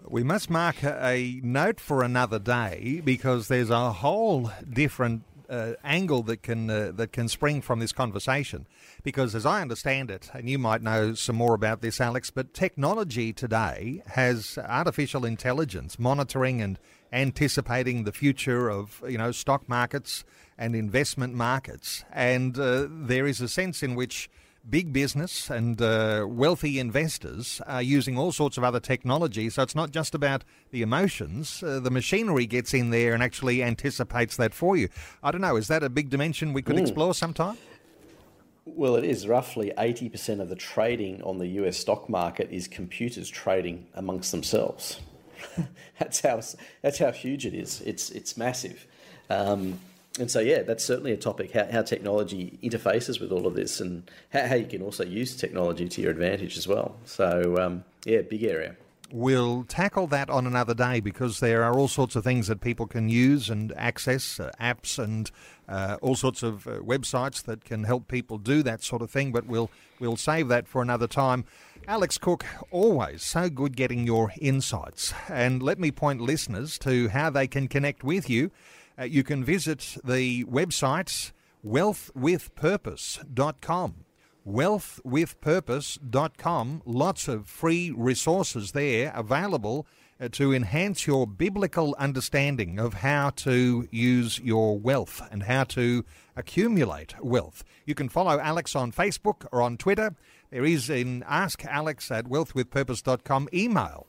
We 0.07 0.23
must 0.23 0.49
mark 0.49 0.83
a 0.83 1.39
note 1.43 1.79
for 1.79 2.03
another 2.03 2.39
day 2.39 3.01
because 3.05 3.47
there's 3.47 3.69
a 3.69 3.93
whole 3.93 4.51
different 4.67 5.23
uh, 5.47 5.73
angle 5.83 6.23
that 6.23 6.41
can 6.41 6.69
uh, 6.69 6.91
that 6.95 7.11
can 7.11 7.27
spring 7.27 7.61
from 7.61 7.79
this 7.79 7.91
conversation. 7.91 8.65
Because 9.03 9.35
as 9.35 9.45
I 9.45 9.61
understand 9.61 10.09
it, 10.09 10.31
and 10.33 10.49
you 10.49 10.57
might 10.57 10.81
know 10.81 11.13
some 11.13 11.35
more 11.35 11.53
about 11.53 11.81
this, 11.81 11.99
Alex, 11.99 12.31
but 12.31 12.53
technology 12.53 13.33
today 13.33 14.01
has 14.07 14.57
artificial 14.57 15.25
intelligence 15.25 15.99
monitoring 15.99 16.61
and 16.61 16.79
anticipating 17.11 18.03
the 18.03 18.11
future 18.11 18.69
of 18.69 19.03
you 19.07 19.17
know 19.17 19.31
stock 19.31 19.67
markets 19.67 20.23
and 20.57 20.75
investment 20.75 21.33
markets, 21.33 22.03
and 22.11 22.57
uh, 22.57 22.87
there 22.89 23.27
is 23.27 23.41
a 23.41 23.47
sense 23.47 23.83
in 23.83 23.95
which 23.95 24.29
big 24.69 24.93
business 24.93 25.49
and 25.49 25.81
uh, 25.81 26.25
wealthy 26.27 26.79
investors 26.79 27.61
are 27.65 27.81
using 27.81 28.17
all 28.17 28.31
sorts 28.31 28.57
of 28.57 28.63
other 28.63 28.79
technology. 28.79 29.49
So 29.49 29.63
it's 29.63 29.75
not 29.75 29.91
just 29.91 30.13
about 30.13 30.43
the 30.71 30.81
emotions. 30.81 31.63
Uh, 31.63 31.79
the 31.79 31.89
machinery 31.89 32.45
gets 32.45 32.73
in 32.73 32.91
there 32.91 33.13
and 33.13 33.23
actually 33.23 33.63
anticipates 33.63 34.37
that 34.37 34.53
for 34.53 34.77
you. 34.77 34.89
I 35.23 35.31
don't 35.31 35.41
know. 35.41 35.55
Is 35.55 35.67
that 35.67 35.83
a 35.83 35.89
big 35.89 36.09
dimension 36.09 36.53
we 36.53 36.61
could 36.61 36.75
mm. 36.75 36.81
explore 36.81 37.13
sometime? 37.13 37.57
Well, 38.65 38.95
it 38.95 39.03
is. 39.03 39.27
Roughly 39.27 39.73
80% 39.77 40.39
of 40.39 40.49
the 40.49 40.55
trading 40.55 41.21
on 41.23 41.39
the 41.39 41.47
US 41.47 41.77
stock 41.77 42.07
market 42.07 42.49
is 42.51 42.67
computers 42.67 43.29
trading 43.29 43.87
amongst 43.95 44.31
themselves. 44.31 45.01
that's 45.99 46.21
how 46.21 46.41
that's 46.81 46.97
how 46.97 47.11
huge 47.11 47.45
it 47.45 47.53
is. 47.53 47.81
It's 47.81 48.09
it's 48.09 48.37
massive, 48.37 48.85
um, 49.29 49.79
and 50.19 50.29
so 50.29 50.39
yeah, 50.39 50.63
that's 50.63 50.83
certainly 50.83 51.11
a 51.11 51.17
topic. 51.17 51.51
How, 51.51 51.67
how 51.71 51.81
technology 51.81 52.57
interfaces 52.63 53.19
with 53.19 53.31
all 53.31 53.47
of 53.47 53.55
this, 53.55 53.79
and 53.79 54.09
how, 54.31 54.47
how, 54.47 54.55
you 54.55 54.65
can 54.65 54.81
also 54.81 55.03
use 55.03 55.35
technology 55.35 55.87
to 55.87 56.01
your 56.01 56.11
advantage 56.11 56.57
as 56.57 56.67
well. 56.67 56.95
So 57.05 57.57
um, 57.59 57.83
yeah, 58.05 58.21
big 58.21 58.43
area. 58.43 58.75
We'll 59.13 59.65
tackle 59.65 60.07
that 60.07 60.29
on 60.29 60.47
another 60.47 60.73
day 60.73 61.01
because 61.01 61.41
there 61.41 61.63
are 61.63 61.77
all 61.77 61.89
sorts 61.89 62.15
of 62.15 62.23
things 62.23 62.47
that 62.47 62.61
people 62.61 62.87
can 62.87 63.09
use 63.09 63.49
and 63.49 63.73
access, 63.75 64.39
uh, 64.39 64.51
apps 64.59 64.97
and 64.97 65.29
uh, 65.67 65.97
all 66.01 66.15
sorts 66.15 66.43
of 66.43 66.65
uh, 66.65 66.77
websites 66.79 67.43
that 67.43 67.65
can 67.65 67.83
help 67.83 68.07
people 68.07 68.37
do 68.37 68.63
that 68.63 68.81
sort 68.83 69.01
of 69.01 69.11
thing. 69.11 69.33
But 69.33 69.47
we'll 69.47 69.69
we'll 69.99 70.15
save 70.15 70.47
that 70.47 70.65
for 70.67 70.81
another 70.81 71.07
time. 71.07 71.43
Alex 71.87 72.17
Cook, 72.17 72.45
always 72.69 73.21
so 73.21 73.49
good 73.49 73.75
getting 73.75 74.05
your 74.05 74.31
insights. 74.39 75.13
And 75.27 75.61
let 75.61 75.77
me 75.77 75.91
point 75.91 76.21
listeners 76.21 76.79
to 76.79 77.09
how 77.09 77.29
they 77.29 77.47
can 77.47 77.67
connect 77.67 78.05
with 78.05 78.29
you. 78.29 78.49
Uh, 78.97 79.03
you 79.03 79.23
can 79.23 79.43
visit 79.43 79.97
the 80.03 80.45
website 80.45 81.33
wealthwithpurpose.com 81.65 84.05
wealthwithpurpose.com. 84.47 86.81
Lots 86.85 87.27
of 87.27 87.47
free 87.47 87.91
resources 87.91 88.71
there 88.71 89.11
available 89.15 89.85
uh, 90.19 90.29
to 90.33 90.53
enhance 90.53 91.07
your 91.07 91.25
biblical 91.25 91.95
understanding 91.97 92.77
of 92.79 92.95
how 92.95 93.29
to 93.31 93.87
use 93.91 94.39
your 94.39 94.77
wealth 94.77 95.21
and 95.31 95.43
how 95.43 95.63
to 95.63 96.03
accumulate 96.35 97.15
wealth. 97.23 97.63
You 97.85 97.95
can 97.95 98.09
follow 98.09 98.37
Alex 98.39 98.75
on 98.75 98.91
Facebook 98.91 99.45
or 99.51 99.61
on 99.61 99.77
Twitter. 99.77 100.15
There 100.51 100.65
is 100.65 100.89
an 100.89 101.23
Ask 101.27 101.65
Alex 101.65 102.11
at 102.11 102.25
wealthwithpurpose.com 102.25 103.49
email 103.53 104.07